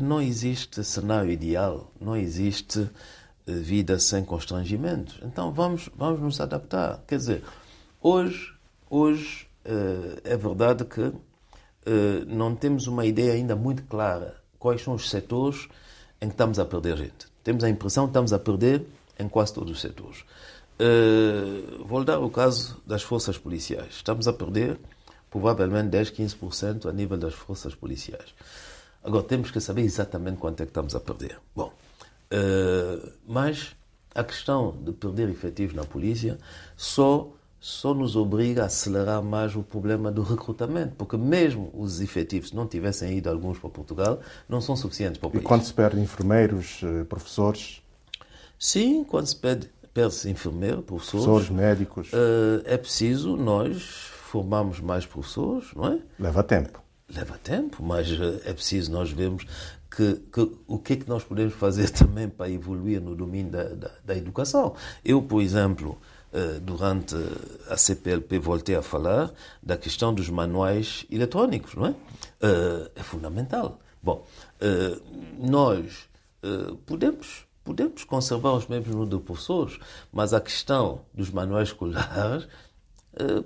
não 0.00 0.22
existe 0.22 0.82
cenário 0.82 1.30
ideal, 1.30 1.92
não 2.00 2.16
existe 2.16 2.88
vida 3.46 3.98
sem 3.98 4.24
constrangimentos. 4.24 5.18
Então 5.22 5.52
vamos, 5.52 5.88
vamos 5.96 6.20
nos 6.20 6.40
adaptar. 6.40 7.02
Quer 7.06 7.16
dizer, 7.16 7.44
hoje, 8.00 8.54
hoje 8.88 9.46
eh, 9.64 10.20
é 10.24 10.36
verdade 10.36 10.84
que 10.84 11.12
eh, 11.86 12.24
não 12.26 12.54
temos 12.54 12.86
uma 12.86 13.04
ideia 13.04 13.32
ainda 13.32 13.56
muito 13.56 13.82
clara 13.84 14.36
quais 14.58 14.82
são 14.82 14.94
os 14.94 15.08
setores 15.08 15.68
em 16.20 16.26
que 16.26 16.34
estamos 16.34 16.58
a 16.58 16.64
perder 16.64 16.96
gente. 16.96 17.26
Temos 17.42 17.64
a 17.64 17.68
impressão 17.68 18.04
que 18.04 18.10
estamos 18.10 18.32
a 18.32 18.38
perder 18.38 18.86
em 19.18 19.28
quase 19.28 19.54
todos 19.54 19.72
os 19.72 19.80
setores. 19.80 20.24
Vou 21.84 22.04
dar 22.04 22.18
o 22.18 22.30
caso 22.30 22.80
das 22.86 23.02
forças 23.02 23.36
policiais. 23.36 23.94
Estamos 23.96 24.26
a 24.28 24.32
perder 24.32 24.78
provavelmente 25.30 25.88
10, 25.88 26.10
15% 26.10 26.86
a 26.86 26.92
nível 26.92 27.16
das 27.16 27.34
forças 27.34 27.74
policiais. 27.74 28.34
Agora, 29.02 29.22
temos 29.22 29.50
que 29.50 29.60
saber 29.60 29.82
exatamente 29.82 30.38
quanto 30.38 30.62
é 30.62 30.66
que 30.66 30.70
estamos 30.70 30.94
a 30.94 31.00
perder. 31.00 31.38
Bom, 31.54 31.72
Uh, 32.32 33.10
mas 33.26 33.74
a 34.14 34.22
questão 34.22 34.76
de 34.82 34.92
perder 34.92 35.28
efetivos 35.28 35.74
na 35.74 35.84
polícia 35.84 36.38
só, 36.76 37.28
só 37.58 37.94
nos 37.94 38.16
obriga 38.16 38.62
a 38.62 38.66
acelerar 38.66 39.22
mais 39.22 39.54
o 39.56 39.62
problema 39.62 40.10
do 40.10 40.22
recrutamento, 40.22 40.94
porque 40.96 41.16
mesmo 41.16 41.70
os 41.74 42.00
efetivos, 42.00 42.50
se 42.50 42.56
não 42.56 42.66
tivessem 42.66 43.16
ido 43.16 43.28
alguns 43.28 43.58
para 43.58 43.70
Portugal, 43.70 44.20
não 44.48 44.60
são 44.60 44.76
suficientes 44.76 45.18
para 45.18 45.28
o 45.28 45.30
país. 45.30 45.42
E 45.42 45.46
quando 45.46 45.62
se 45.62 45.74
perde 45.74 46.00
enfermeiros, 46.00 46.80
eh, 46.82 47.04
professores? 47.04 47.82
Sim, 48.58 49.04
quando 49.04 49.26
se 49.26 49.36
perde, 49.36 49.70
perde 49.94 50.28
enfermeiros, 50.28 50.84
professores. 50.84 51.26
Professores, 51.26 51.50
médicos. 51.50 52.12
Uh, 52.12 52.62
é 52.64 52.76
preciso 52.76 53.36
nós 53.36 53.82
formarmos 53.82 54.80
mais 54.80 55.06
professores, 55.06 55.68
não 55.74 55.86
é? 55.86 55.98
Leva 56.18 56.42
tempo. 56.42 56.80
Leva 57.14 57.38
tempo, 57.38 57.82
mas 57.82 58.08
é 58.44 58.52
preciso 58.52 58.92
nós 58.92 59.10
vermos 59.10 59.44
que, 59.90 60.14
que, 60.32 60.56
o 60.66 60.78
que 60.78 60.92
é 60.92 60.96
que 60.96 61.08
nós 61.08 61.24
podemos 61.24 61.54
fazer 61.54 61.90
também 61.90 62.28
para 62.28 62.48
evoluir 62.50 63.00
no 63.00 63.14
domínio 63.16 63.50
da, 63.50 63.64
da, 63.64 63.90
da 64.04 64.16
educação. 64.16 64.74
Eu, 65.04 65.20
por 65.22 65.42
exemplo, 65.42 65.98
eh, 66.32 66.60
durante 66.62 67.16
a 67.68 67.76
CPLP 67.76 68.38
voltei 68.38 68.76
a 68.76 68.82
falar 68.82 69.32
da 69.60 69.76
questão 69.76 70.14
dos 70.14 70.30
manuais 70.30 71.04
eletrónicos, 71.10 71.74
não 71.74 71.86
é? 71.86 71.94
Eh, 72.40 72.90
é 72.94 73.02
fundamental. 73.02 73.80
Bom, 74.02 74.24
eh, 74.60 74.96
nós 75.38 76.08
podemos 76.86 77.44
podemos 77.62 78.04
conservar 78.04 78.52
os 78.52 78.66
mesmos 78.66 78.94
números 78.94 79.10
de 79.10 79.24
professores, 79.24 79.78
mas 80.10 80.32
a 80.32 80.40
questão 80.40 81.02
dos 81.12 81.30
manuais 81.30 81.68
escolares 81.74 82.48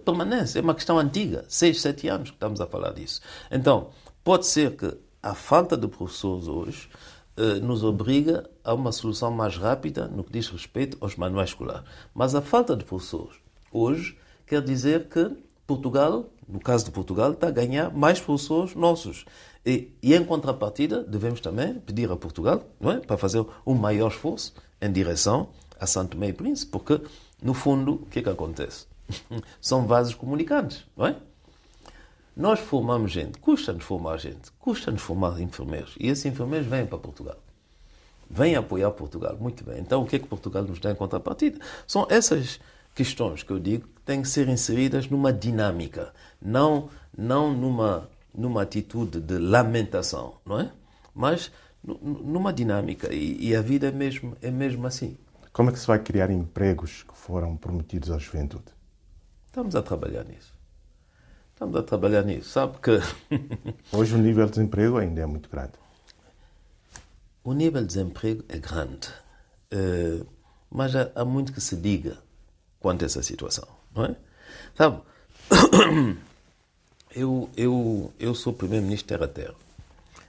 permanece. 0.04 0.58
É 0.58 0.62
uma 0.62 0.74
questão 0.74 0.98
antiga, 0.98 1.44
seis, 1.48 1.80
sete 1.80 2.08
anos 2.08 2.30
que 2.30 2.36
estamos 2.36 2.60
a 2.60 2.66
falar 2.66 2.92
disso. 2.92 3.20
Então, 3.50 3.90
pode 4.22 4.46
ser 4.46 4.76
que 4.76 4.96
a 5.22 5.34
falta 5.34 5.76
de 5.76 5.88
professores 5.88 6.46
hoje 6.48 6.88
eh, 7.36 7.54
nos 7.54 7.82
obriga 7.82 8.48
a 8.62 8.72
uma 8.72 8.92
solução 8.92 9.30
mais 9.30 9.56
rápida 9.56 10.06
no 10.06 10.22
que 10.22 10.32
diz 10.32 10.48
respeito 10.48 10.96
aos 11.00 11.16
manuais 11.16 11.50
escolares. 11.50 11.82
Mas 12.14 12.34
a 12.34 12.40
falta 12.40 12.76
de 12.76 12.84
professores 12.84 13.36
hoje 13.72 14.16
quer 14.46 14.62
dizer 14.62 15.08
que 15.08 15.36
Portugal, 15.66 16.26
no 16.46 16.60
caso 16.60 16.84
de 16.84 16.92
Portugal, 16.92 17.32
está 17.32 17.48
a 17.48 17.50
ganhar 17.50 17.92
mais 17.92 18.20
professores 18.20 18.76
nossos. 18.76 19.24
E, 19.66 19.90
e, 20.00 20.14
em 20.14 20.24
contrapartida, 20.24 21.02
devemos 21.02 21.40
também 21.40 21.74
pedir 21.74 22.08
a 22.10 22.16
Portugal 22.16 22.62
é, 22.82 23.00
para 23.00 23.16
fazer 23.16 23.44
um 23.66 23.74
maior 23.74 24.12
esforço 24.12 24.54
em 24.80 24.92
direção 24.92 25.48
a 25.80 25.86
Santo 25.86 26.22
e 26.22 26.32
Príncipe, 26.32 26.70
porque, 26.70 27.00
no 27.42 27.54
fundo, 27.54 27.94
o 27.94 28.06
que 28.06 28.20
é 28.20 28.22
que 28.22 28.28
acontece? 28.28 28.86
São 29.60 29.86
vasos 29.86 30.14
comunicantes, 30.14 30.84
não 30.96 31.06
é? 31.06 31.16
Nós 32.36 32.58
formamos 32.58 33.12
gente, 33.12 33.38
custa-nos 33.38 33.84
formar 33.84 34.16
gente, 34.18 34.50
custa-nos 34.58 35.00
formar 35.00 35.40
enfermeiros. 35.40 35.94
E 36.00 36.08
esses 36.08 36.24
enfermeiros 36.26 36.66
vêm 36.66 36.84
para 36.84 36.98
Portugal. 36.98 37.36
Vêm 38.28 38.56
apoiar 38.56 38.90
Portugal. 38.90 39.36
Muito 39.38 39.64
bem. 39.64 39.78
Então, 39.78 40.02
o 40.02 40.06
que 40.06 40.16
é 40.16 40.18
que 40.18 40.26
Portugal 40.26 40.64
nos 40.64 40.80
dá 40.80 40.90
em 40.90 40.96
contrapartida? 40.96 41.60
São 41.86 42.06
essas 42.10 42.58
questões 42.92 43.44
que 43.44 43.52
eu 43.52 43.60
digo 43.60 43.86
que 43.86 44.02
têm 44.02 44.22
que 44.22 44.28
ser 44.28 44.48
inseridas 44.48 45.08
numa 45.08 45.32
dinâmica, 45.32 46.12
não, 46.40 46.88
não 47.16 47.52
numa, 47.52 48.08
numa 48.34 48.62
atitude 48.62 49.20
de 49.20 49.38
lamentação, 49.38 50.34
não 50.44 50.58
é? 50.58 50.70
Mas 51.14 51.52
numa 51.84 52.52
dinâmica. 52.52 53.12
E, 53.12 53.48
e 53.48 53.54
a 53.54 53.60
vida 53.60 53.88
é 53.88 53.92
mesmo, 53.92 54.36
é 54.42 54.50
mesmo 54.50 54.86
assim. 54.86 55.16
Como 55.52 55.70
é 55.70 55.72
que 55.72 55.78
se 55.78 55.86
vai 55.86 56.00
criar 56.00 56.30
empregos 56.30 57.04
que 57.04 57.16
foram 57.16 57.56
prometidos 57.56 58.10
à 58.10 58.18
juventude? 58.18 58.64
Estamos 59.54 59.76
a 59.76 59.82
trabalhar 59.82 60.24
nisso. 60.24 60.52
Estamos 61.52 61.76
a 61.76 61.82
trabalhar 61.84 62.24
nisso. 62.24 62.50
Sabe 62.50 62.76
que. 62.78 62.98
Hoje 63.96 64.12
o 64.16 64.18
nível 64.18 64.46
de 64.46 64.50
desemprego 64.50 64.96
ainda 64.98 65.20
é 65.20 65.26
muito 65.26 65.48
grande. 65.48 65.74
O 67.44 67.52
nível 67.52 67.80
de 67.82 67.86
desemprego 67.86 68.44
é 68.48 68.58
grande. 68.58 69.06
Uh, 69.72 70.26
mas 70.68 70.90
há, 70.96 71.24
muito 71.24 71.52
que 71.52 71.60
se 71.60 71.76
diga 71.76 72.18
quanto 72.80 73.04
a 73.04 73.06
essa 73.06 73.22
situação. 73.22 73.68
Não 73.94 74.06
é? 74.06 74.16
Sabe? 74.74 75.00
Eu, 77.14 77.48
eu, 77.56 78.12
eu 78.18 78.34
sou 78.34 78.52
primeiro-ministro 78.52 79.06
terra 79.06 79.26
a 79.26 79.28
terra. 79.28 79.54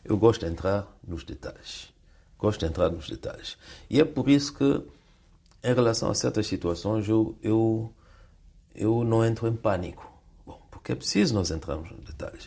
Eu 0.03 0.15
gosto 0.17 0.45
de 0.45 0.51
entrar 0.51 0.87
nos 1.03 1.23
detalhes. 1.23 1.91
Gosto 2.37 2.59
de 2.59 2.67
entrar 2.67 2.91
nos 2.91 3.09
detalhes. 3.09 3.57
E 3.89 3.99
é 3.99 4.05
por 4.05 4.29
isso 4.29 4.53
que, 4.53 4.83
em 5.63 5.73
relação 5.73 6.11
a 6.11 6.13
certas 6.13 6.45
situações, 6.45 7.09
eu, 7.09 7.35
eu, 7.41 7.91
eu 8.75 9.03
não 9.03 9.23
entro 9.23 9.47
em 9.47 9.55
pânico. 9.55 10.11
Bom, 10.45 10.59
porque 10.69 10.91
é 10.91 10.95
preciso 10.95 11.33
nós 11.33 11.51
entrarmos 11.51 11.89
nos 11.91 12.05
detalhes. 12.05 12.45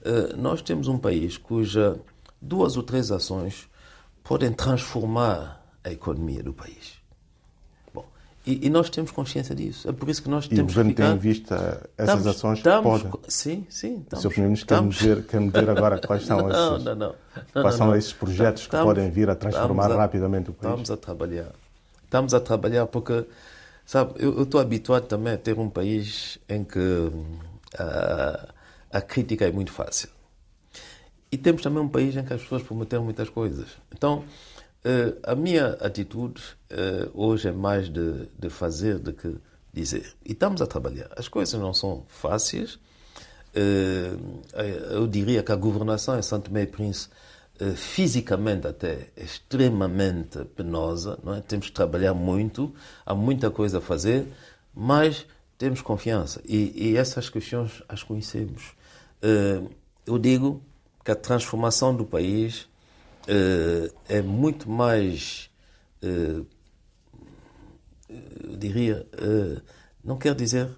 Uh, 0.00 0.36
nós 0.36 0.62
temos 0.62 0.88
um 0.88 0.98
país 0.98 1.36
cuja 1.36 1.98
duas 2.40 2.76
ou 2.76 2.82
três 2.82 3.10
ações 3.10 3.68
podem 4.22 4.52
transformar 4.52 5.64
a 5.82 5.90
economia 5.90 6.42
do 6.42 6.52
país. 6.52 7.00
E, 8.46 8.66
e, 8.66 8.70
nós 8.70 8.88
temos 8.88 9.10
consciência 9.10 9.54
disso. 9.54 9.86
É 9.86 9.92
por 9.92 10.08
isso 10.08 10.22
que 10.22 10.28
nós 10.30 10.48
temos 10.48 10.58
e 10.58 10.62
o 10.62 10.66
governo 10.66 10.90
que 10.90 10.96
ficar... 10.96 11.08
tem 11.08 11.16
em 11.16 11.18
vista 11.18 11.54
essas 11.96 12.20
estamos, 12.20 12.26
ações 12.26 12.58
estamos, 12.58 13.02
podem? 13.02 13.20
Sim, 13.28 13.66
sim. 13.68 13.98
Estamos, 13.98 14.24
o 14.24 14.28
Sr. 14.28 14.32
Primeiro-Ministro 14.32 14.96
quer, 14.96 15.26
quer 15.26 15.40
me 15.40 15.50
dizer 15.50 15.70
agora 15.70 15.98
quais 15.98 16.24
são, 16.24 16.38
não, 16.48 16.74
esses, 16.74 16.84
não, 16.84 16.94
não, 16.94 17.14
quais 17.52 17.74
são 17.74 17.94
esses 17.94 18.12
projetos 18.14 18.62
estamos, 18.62 18.82
que 18.82 18.94
podem 18.94 19.10
vir 19.10 19.28
a 19.28 19.34
transformar 19.34 19.92
a, 19.92 19.96
rapidamente 19.96 20.48
o 20.48 20.54
país? 20.54 20.70
Estamos 20.70 20.90
a 20.90 20.96
trabalhar. 20.96 21.52
Estamos 22.02 22.34
a 22.34 22.40
trabalhar 22.40 22.86
porque, 22.86 23.26
sabe, 23.90 24.14
eu 24.18 24.42
estou 24.42 24.60
habituado 24.60 25.06
também 25.06 25.32
a 25.32 25.38
ter 25.38 25.58
um 25.58 25.68
país 25.68 26.38
em 26.48 26.62
que 26.62 26.78
a, 27.76 28.48
a 28.92 29.00
crítica 29.00 29.46
é 29.46 29.50
muito 29.50 29.72
fácil. 29.72 30.08
E 31.32 31.36
temos 31.36 31.62
também 31.62 31.82
um 31.82 31.88
país 31.88 32.16
em 32.16 32.24
que 32.24 32.32
as 32.32 32.42
pessoas 32.42 32.62
prometeram 32.62 33.02
muitas 33.02 33.28
coisas. 33.28 33.66
Então, 33.92 34.24
Uh, 34.82 35.12
a 35.24 35.34
minha 35.34 35.72
atitude 35.72 36.40
uh, 36.72 37.10
hoje 37.12 37.48
é 37.48 37.52
mais 37.52 37.90
de, 37.90 38.26
de, 38.38 38.48
fazer 38.48 38.98
do 38.98 39.12
que 39.12 39.36
dizer. 39.70 40.14
E 40.24 40.32
estamos 40.32 40.62
a 40.62 40.66
trabalhar. 40.66 41.10
As 41.18 41.28
coisas 41.28 41.60
não 41.60 41.74
são 41.74 42.06
fáceis. 42.08 42.76
Uh, 43.54 44.40
eu 44.90 45.06
diria 45.06 45.42
que 45.42 45.52
a 45.52 45.56
governação 45.56 46.18
em 46.18 46.22
Santo 46.22 46.44
Tomé 46.48 46.62
e 46.62 46.66
Príncipe, 46.66 47.14
fisicamente 47.76 48.66
até, 48.66 49.08
extremamente 49.16 50.44
penosa. 50.56 51.18
Não 51.22 51.34
é? 51.34 51.40
Temos 51.40 51.66
que 51.66 51.72
trabalhar 51.72 52.14
muito, 52.14 52.74
há 53.04 53.14
muita 53.14 53.50
coisa 53.50 53.78
a 53.78 53.80
fazer, 53.80 54.26
mas 54.74 55.26
temos 55.58 55.82
confiança. 55.82 56.40
E, 56.44 56.72
e 56.74 56.96
essas 56.96 57.28
questões 57.28 57.82
as 57.88 58.02
conhecemos. 58.02 58.74
eu 60.06 60.18
digo 60.18 60.62
que 61.04 61.10
a 61.10 61.14
transformação 61.14 61.94
do 61.94 62.04
país 62.04 62.62
uh, 62.62 63.94
é 64.08 64.22
muito 64.22 64.70
mais, 64.70 65.50
eu 66.02 66.46
diria, 68.56 69.06
não 70.02 70.16
quero 70.16 70.34
dizer 70.34 70.70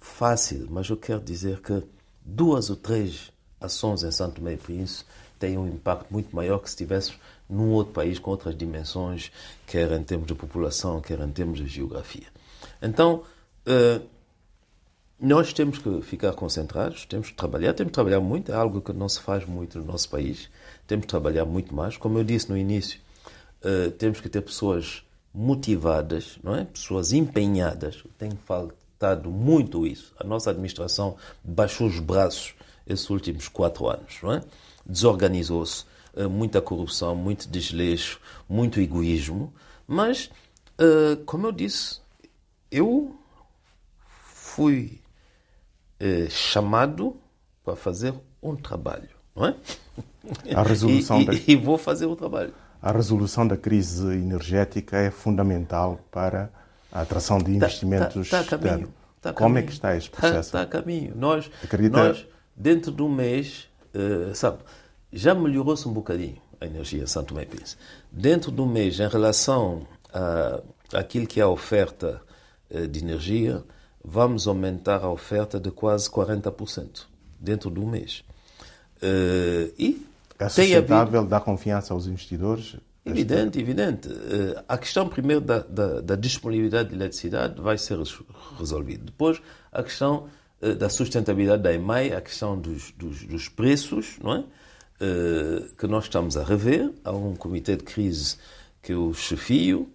fácil, 0.00 0.66
mas 0.70 0.88
eu 0.88 0.96
quero 0.96 1.20
dizer 1.20 1.60
que 1.60 1.82
duas 2.24 2.70
ou 2.70 2.76
três 2.76 3.30
ações 3.60 4.02
em 4.02 4.10
Santo 4.10 4.46
e 4.48 4.56
Príncipe 4.56 5.10
têm 5.38 5.56
um 5.56 5.66
impacto 5.66 6.06
muito 6.10 6.34
maior 6.34 6.58
que 6.58 6.68
se 6.68 6.74
estivéssemos 6.74 7.20
num 7.48 7.70
outro 7.70 7.92
país 7.92 8.18
com 8.18 8.30
outras 8.30 8.56
dimensões, 8.56 9.30
quer 9.66 9.90
em 9.92 10.02
termos 10.02 10.26
de 10.26 10.34
população, 10.34 11.00
quer 11.00 11.20
em 11.20 11.30
termos 11.30 11.58
de 11.58 11.66
geografia. 11.66 12.26
Então, 12.82 13.22
nós 15.20 15.52
temos 15.52 15.78
que 15.78 16.00
ficar 16.02 16.32
concentrados, 16.34 17.04
temos 17.04 17.30
que 17.30 17.34
trabalhar, 17.34 17.72
temos 17.72 17.90
que 17.90 17.94
trabalhar 17.94 18.20
muito, 18.20 18.52
é 18.52 18.54
algo 18.54 18.80
que 18.80 18.92
não 18.92 19.08
se 19.08 19.20
faz 19.20 19.44
muito 19.44 19.78
no 19.78 19.84
nosso 19.84 20.08
país. 20.08 20.48
Temos 20.86 21.06
que 21.06 21.10
trabalhar 21.10 21.44
muito 21.44 21.74
mais. 21.74 21.96
Como 21.96 22.18
eu 22.18 22.24
disse 22.24 22.48
no 22.48 22.56
início, 22.56 23.00
uh, 23.64 23.90
temos 23.92 24.20
que 24.20 24.28
ter 24.28 24.42
pessoas 24.42 25.02
motivadas, 25.34 26.38
não 26.42 26.54
é? 26.54 26.64
Pessoas 26.64 27.12
empenhadas. 27.12 28.04
Tem 28.16 28.30
faltado 28.46 29.28
muito 29.28 29.86
isso. 29.86 30.14
A 30.18 30.24
nossa 30.24 30.50
administração 30.50 31.16
baixou 31.42 31.88
os 31.88 31.98
braços 31.98 32.54
esses 32.88 33.08
últimos 33.10 33.48
quatro 33.48 33.88
anos, 33.88 34.20
é? 34.24 34.40
Desorganizou-se, 34.84 35.84
uh, 36.14 36.28
muita 36.28 36.60
corrupção, 36.60 37.14
muito 37.14 37.48
desleixo, 37.48 38.20
muito 38.48 38.80
egoísmo. 38.80 39.52
Mas, 39.86 40.30
uh, 40.80 41.22
como 41.24 41.46
eu 41.46 41.52
disse, 41.52 42.00
eu 42.70 43.14
fui 44.58 45.00
eh, 46.00 46.28
chamado 46.30 47.16
para 47.64 47.74
fazer 47.74 48.14
um 48.42 48.54
trabalho, 48.54 49.08
não 49.34 49.46
é? 49.46 49.54
A 50.54 50.62
resolução 50.62 51.20
e, 51.22 51.24
da... 51.24 51.32
e, 51.34 51.56
vou 51.56 51.76
fazer 51.76 52.06
o 52.06 52.14
trabalho. 52.14 52.52
A 52.80 52.92
resolução 52.92 53.46
da 53.46 53.56
crise 53.56 54.06
energética 54.06 54.96
é 54.96 55.10
fundamental 55.10 56.00
para 56.10 56.50
a 56.92 57.00
atração 57.00 57.38
de 57.38 57.46
tá, 57.46 57.50
investimentos 57.50 58.30
tá, 58.30 58.44
tá, 58.44 58.44
tá 58.44 58.56
a 58.56 58.58
caminho, 58.58 58.94
tá 59.20 59.32
Como 59.32 59.54
caminho. 59.54 59.58
é 59.58 59.62
que 59.66 59.72
está 59.72 59.96
este 59.96 60.10
tá, 60.10 60.16
processo? 60.18 60.48
Está, 60.48 60.62
a 60.62 60.66
caminho. 60.66 61.14
Nós, 61.16 61.50
Acredita... 61.64 62.08
nós, 62.08 62.26
dentro 62.58 62.90
de 62.90 63.00
um 63.02 63.08
mês, 63.08 63.68
uh, 63.94 64.34
sabe, 64.34 64.58
já 65.12 65.32
melhorou-se 65.34 65.86
um 65.86 65.92
bocadinho 65.92 66.42
a 66.60 66.66
energia 66.66 67.06
Santo 67.06 67.28
Tomé 67.28 67.46
Dentro 68.10 68.50
de 68.50 68.60
um 68.60 68.66
mês, 68.66 68.98
em 68.98 69.06
relação 69.08 69.86
a 70.12 70.60
aquilo 70.92 71.26
que 71.26 71.38
é 71.38 71.42
a 71.44 71.48
oferta 71.48 72.20
uh, 72.70 72.88
de 72.88 72.98
energia, 72.98 73.62
vamos 74.04 74.48
aumentar 74.48 75.04
a 75.04 75.10
oferta 75.10 75.60
de 75.60 75.70
quase 75.70 76.10
40% 76.10 77.06
dentro 77.38 77.70
de 77.70 77.78
um 77.78 77.86
mês. 77.86 78.24
Uh, 78.96 79.72
e 79.78 80.04
é 80.38 80.48
sustentável, 80.48 81.20
havido... 81.20 81.26
dá 81.28 81.40
confiança 81.40 81.94
aos 81.94 82.06
investidores? 82.06 82.76
Evidente, 83.04 83.58
evidente. 83.58 84.08
A 84.68 84.76
questão 84.76 85.08
primeiro 85.08 85.40
da, 85.40 85.60
da, 85.60 86.00
da, 86.02 86.14
disponibilidade 86.14 86.90
de 86.90 86.94
eletricidade 86.94 87.58
vai 87.58 87.78
ser 87.78 87.98
resolvida. 88.58 89.04
Depois, 89.06 89.40
a 89.72 89.82
questão 89.82 90.28
da 90.60 90.88
sustentabilidade 90.88 91.62
da 91.62 91.72
EMAI, 91.72 92.12
a 92.12 92.20
questão 92.20 92.58
dos, 92.58 92.90
dos, 92.92 93.24
dos 93.24 93.48
preços, 93.48 94.18
não 94.22 94.34
é? 94.34 94.44
que 95.78 95.86
nós 95.86 96.04
estamos 96.04 96.36
a 96.36 96.42
rever. 96.42 96.90
Há 97.04 97.12
um 97.12 97.36
comitê 97.36 97.76
de 97.76 97.84
crise 97.84 98.36
que 98.82 98.92
eu 98.92 99.14
chefio 99.14 99.88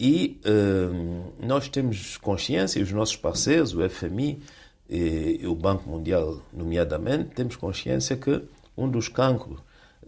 e 0.00 0.40
uh, 0.46 1.46
nós 1.46 1.68
temos 1.68 2.16
consciência, 2.16 2.80
e 2.80 2.82
os 2.82 2.90
nossos 2.90 3.16
parceiros, 3.16 3.74
o 3.74 3.86
FMI 3.86 4.40
e, 4.88 5.40
e, 5.42 5.46
o 5.46 5.54
Banco 5.54 5.90
Mundial, 5.90 6.40
nomeadamente, 6.50 7.34
temos 7.34 7.54
consciência 7.54 8.16
que 8.16 8.42
um 8.74 8.88
dos 8.88 9.08
cancros, 9.08 9.60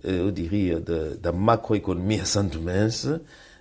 eh, 0.02 0.18
eu 0.18 0.30
diria, 0.30 0.80
da, 0.80 1.14
da 1.20 1.30
macroeconomia 1.30 2.24
santomense 2.26 3.20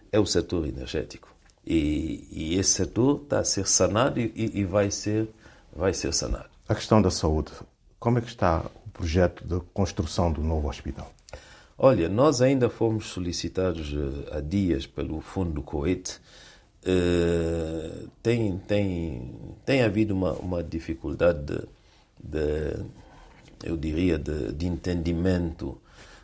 é 0.09 0.17
o 0.17 0.25
setor 0.25 0.65
energético. 0.65 1.27
E, 1.67 2.25
e, 2.31 2.57
esse 2.57 2.71
setor 2.71 3.23
está 3.23 3.39
a 3.39 3.43
ser 3.43 3.67
sanado 3.67 4.17
e, 4.21 4.31
e, 4.33 4.63
vai, 4.63 4.89
ser, 4.89 5.27
vai 5.75 5.93
ser 5.93 6.13
sanado. 6.13 6.49
A 6.67 6.75
questão 6.75 7.01
da 7.01 7.11
saúde. 7.11 7.51
Como 7.99 8.17
é 8.17 8.21
que 8.21 8.27
está 8.27 8.65
o 8.85 8.89
projeto 8.89 9.45
de 9.45 9.59
construção 9.73 10.31
do 10.31 10.41
novo 10.41 10.67
hospital? 10.67 11.11
Olha, 11.77 12.07
nós 12.07 12.41
ainda 12.41 12.69
fomos 12.69 13.07
solicitados 13.07 13.91
uh, 13.93 14.25
há 14.31 14.39
dias 14.39 14.85
pelo 14.85 15.19
Fundo 15.19 15.51
do 15.51 15.61
Coete. 15.61 16.19
Uh, 16.83 18.07
tem, 18.21 18.57
tem, 18.59 19.35
tem 19.65 19.83
havido 19.83 20.13
uma, 20.13 20.33
uma 20.33 20.63
dificuldade 20.63 21.39
de, 21.43 21.61
de, 22.23 22.85
eu 23.63 23.77
diria, 23.77 24.17
de, 24.17 24.51
de 24.51 24.65
entendimento 24.65 25.79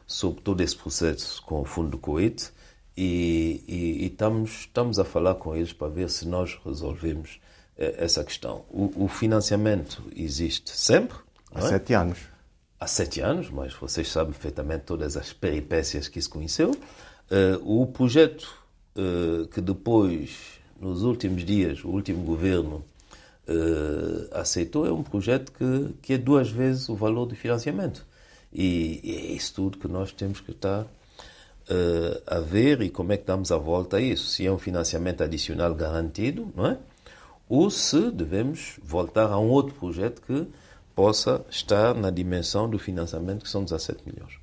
sobre 0.05 0.41
todo 0.41 0.61
esse 0.61 0.75
processo 0.75 1.41
com 1.43 1.61
o 1.61 1.65
Fundo 1.65 1.89
do 1.89 1.97
Coete 1.97 2.51
e, 2.95 3.63
e, 3.67 4.03
e, 4.03 4.07
estamos, 4.07 4.61
estamos 4.61 4.97
a 4.97 5.05
falar 5.05 5.35
com 5.35 5.55
eles 5.55 5.73
para 5.73 5.87
ver 5.87 6.09
se 6.09 6.27
nós 6.27 6.57
resolvemos 6.65 7.39
essa 7.77 8.23
questão. 8.23 8.65
O, 8.69 9.05
o, 9.05 9.07
financiamento 9.07 10.03
existe 10.15 10.71
sempre. 10.71 11.17
Há 11.53 11.59
é? 11.59 11.69
sete 11.69 11.93
anos 11.93 12.17
há 12.79 12.87
sete 12.87 13.21
anos, 13.21 13.49
mas 13.49 13.73
vocês 13.73 14.09
sabem 14.09 14.33
perfeitamente 14.33 14.83
todas 14.85 15.17
as 15.17 15.33
peripécias 15.33 16.07
que 16.07 16.19
isso 16.19 16.29
conheceu. 16.29 16.71
Uh, 16.71 17.81
o 17.81 17.87
projeto 17.87 18.53
uh, 18.95 19.47
que 19.47 19.59
depois, 19.59 20.59
nos 20.79 21.03
últimos 21.03 21.43
dias, 21.43 21.83
o 21.83 21.89
último 21.89 22.23
governo 22.23 22.83
uh, 23.47 24.27
aceitou 24.31 24.85
é 24.85 24.91
um 24.91 25.03
projeto 25.03 25.51
que, 25.51 25.93
que 26.01 26.13
é 26.13 26.17
duas 26.17 26.49
vezes 26.49 26.87
o 26.89 26.95
valor 26.95 27.25
do 27.25 27.35
financiamento. 27.35 28.05
E, 28.53 29.01
e 29.03 29.15
é 29.15 29.21
isso 29.33 29.53
tudo 29.55 29.77
que 29.77 29.87
nós 29.87 30.11
temos 30.11 30.39
que 30.39 30.51
estar 30.51 30.85
a 32.25 32.39
ver 32.39 32.81
e 32.81 32.89
como 32.89 33.11
é 33.11 33.17
que 33.17 33.25
damos 33.25 33.51
a 33.51 33.57
volta 33.57 33.97
a 33.97 34.01
isso. 34.01 34.27
Se 34.27 34.47
é 34.47 34.51
um 34.51 34.57
financiamento 34.57 35.21
adicional 35.21 35.75
garantido, 35.75 36.49
não 36.55 36.65
é? 36.65 36.77
Ou 37.49 37.69
se 37.69 38.11
devemos 38.11 38.79
voltar 38.83 39.31
a 39.31 39.39
um 39.39 39.49
outro 39.49 39.73
projeto 39.75 40.21
que 40.21 40.47
possa 40.95 41.45
estar 41.49 41.93
na 41.93 42.09
dimensão 42.09 42.69
do 42.69 42.79
financiamento, 42.79 43.43
que 43.43 43.49
são 43.49 43.63
17 43.63 44.01
milhões. 44.05 44.39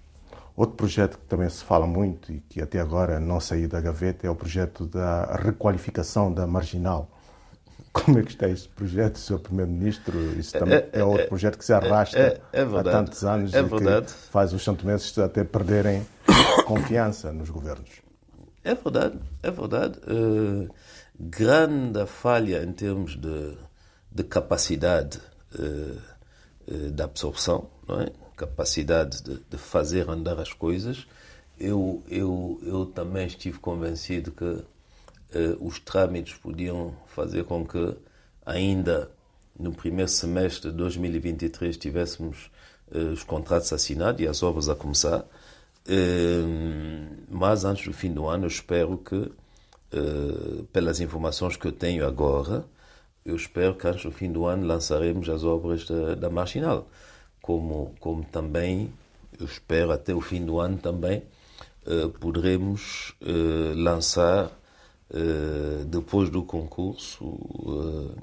Outro 0.57 0.77
projeto 0.77 1.19
que 1.19 1.25
também 1.27 1.49
se 1.49 1.64
fala 1.64 1.87
muito 1.87 2.33
e 2.33 2.38
que 2.49 2.62
até 2.62 2.79
agora 2.79 3.19
não 3.19 3.40
saiu 3.40 3.69
da 3.69 3.81
gaveta 3.81 4.27
é 4.27 4.31
o 4.31 4.37
projeto 4.37 4.87
da 4.87 5.35
requalificação 5.35 6.33
da 6.33 6.47
marginal. 6.47 7.11
Como 7.93 8.19
é 8.19 8.23
que 8.23 8.31
está 8.31 8.49
esse 8.49 8.69
projeto, 8.69 9.19
Sr. 9.19 9.38
Primeiro-Ministro? 9.38 10.19
Isso 10.38 10.53
também 10.53 10.79
é, 10.79 10.88
é, 10.93 11.01
é 11.01 11.05
outro 11.05 11.29
projeto 11.29 11.59
que 11.59 11.64
se 11.64 11.73
arrasta 11.73 12.19
é, 12.19 12.40
é 12.53 12.62
há 12.62 12.83
tantos 12.83 13.25
anos 13.25 13.53
é 13.53 13.61
e 13.61 13.64
que 13.69 14.11
faz 14.31 14.53
os 14.53 14.62
santomenses 14.62 15.17
até 15.19 15.43
perderem 15.45 16.07
confiança 16.67 17.33
nos 17.33 17.51
governos. 17.51 17.90
É 18.62 18.75
verdade, 18.75 19.19
é 19.43 19.51
verdade. 19.51 19.99
Uh, 20.09 20.69
grande 21.18 22.07
falha 22.07 22.62
em 22.64 22.72
termos 22.72 23.16
de, 23.16 23.57
de 24.11 24.24
capacidade 24.24 25.18
uh, 25.59 26.00
eh, 26.68 26.90
da 26.90 27.05
absorção, 27.05 27.70
não 27.87 28.00
é? 28.00 28.11
capacidade 28.37 29.22
de, 29.22 29.38
de, 29.48 29.57
fazer 29.57 30.11
andar 30.11 30.40
as 30.40 30.53
coisas 30.53 31.07
eu, 31.59 32.03
eu, 32.09 32.61
eu 32.62 32.87
também 32.87 33.27
estive 33.27 33.59
convencido 33.59 34.33
que 34.33 34.44
uh, 34.44 34.64
os 35.61 35.79
trâmites 35.79 36.35
podiam 36.35 36.94
fazer 37.07 37.44
com 37.44 37.64
que 37.64 37.96
ainda 38.44 39.11
no 39.59 39.72
primeiro 39.72 40.11
semestre 40.11 40.70
de 40.70 40.77
2023 40.77 41.77
tivéssemos 41.77 42.50
uh, 42.92 43.12
os 43.12 43.22
contratos 43.22 43.72
assinados 43.72 44.20
e 44.20 44.27
as 44.27 44.42
obras 44.42 44.68
a 44.68 44.74
começar. 44.74 45.20
Uh, 45.87 47.24
mas 47.29 47.64
antes 47.64 47.87
do 47.87 47.92
fim 47.92 48.12
do 48.12 48.27
ano, 48.27 48.44
eu 48.44 48.48
espero 48.48 48.98
que, 48.98 49.31
pelas 50.73 51.01
informações 51.01 51.57
que 51.57 51.67
eu 51.67 51.73
tenho 51.73 52.07
agora, 52.07 52.65
eu 53.25 53.37
espero 53.37 53.75
que 53.75 53.87
antes 53.87 54.03
do 54.03 54.11
fim 54.11 54.31
do 54.31 54.45
ano 54.45 54.67
lançaremos 54.67 55.29
as 55.29 55.45
obras 55.45 55.87
da, 55.87 56.15
da 56.15 56.31
Marginal. 56.31 56.87
Como, 57.41 57.95
como 57.99 58.25
também, 58.25 58.93
eu 59.39 59.47
espero 59.47 59.93
até 59.93 60.15
o 60.15 60.21
fim 60.21 60.45
do 60.45 60.61
ano 60.61 60.77
também, 60.79 61.23
uh, 61.87 62.11
poderemos 62.19 63.15
uh, 63.23 63.75
lançar, 63.75 64.47
uh, 64.47 65.85
depois 65.87 66.29
do 66.31 66.43
concurso, 66.43 68.15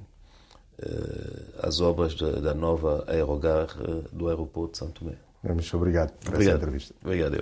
as 1.61 1.79
obras 1.79 2.15
da, 2.15 2.31
da 2.39 2.53
nova 2.55 3.03
aerogar 3.07 3.67
do 4.11 4.27
aeroporto 4.27 4.71
de 4.71 4.77
Santo 4.79 5.01
Tomé. 5.01 5.15
Muito 5.43 5.77
obrigado 5.77 6.11
por 6.13 6.33
obrigado. 6.33 6.55
essa 6.55 6.57
entrevista. 6.57 6.95
Obrigado 7.03 7.35
eu. 7.35 7.39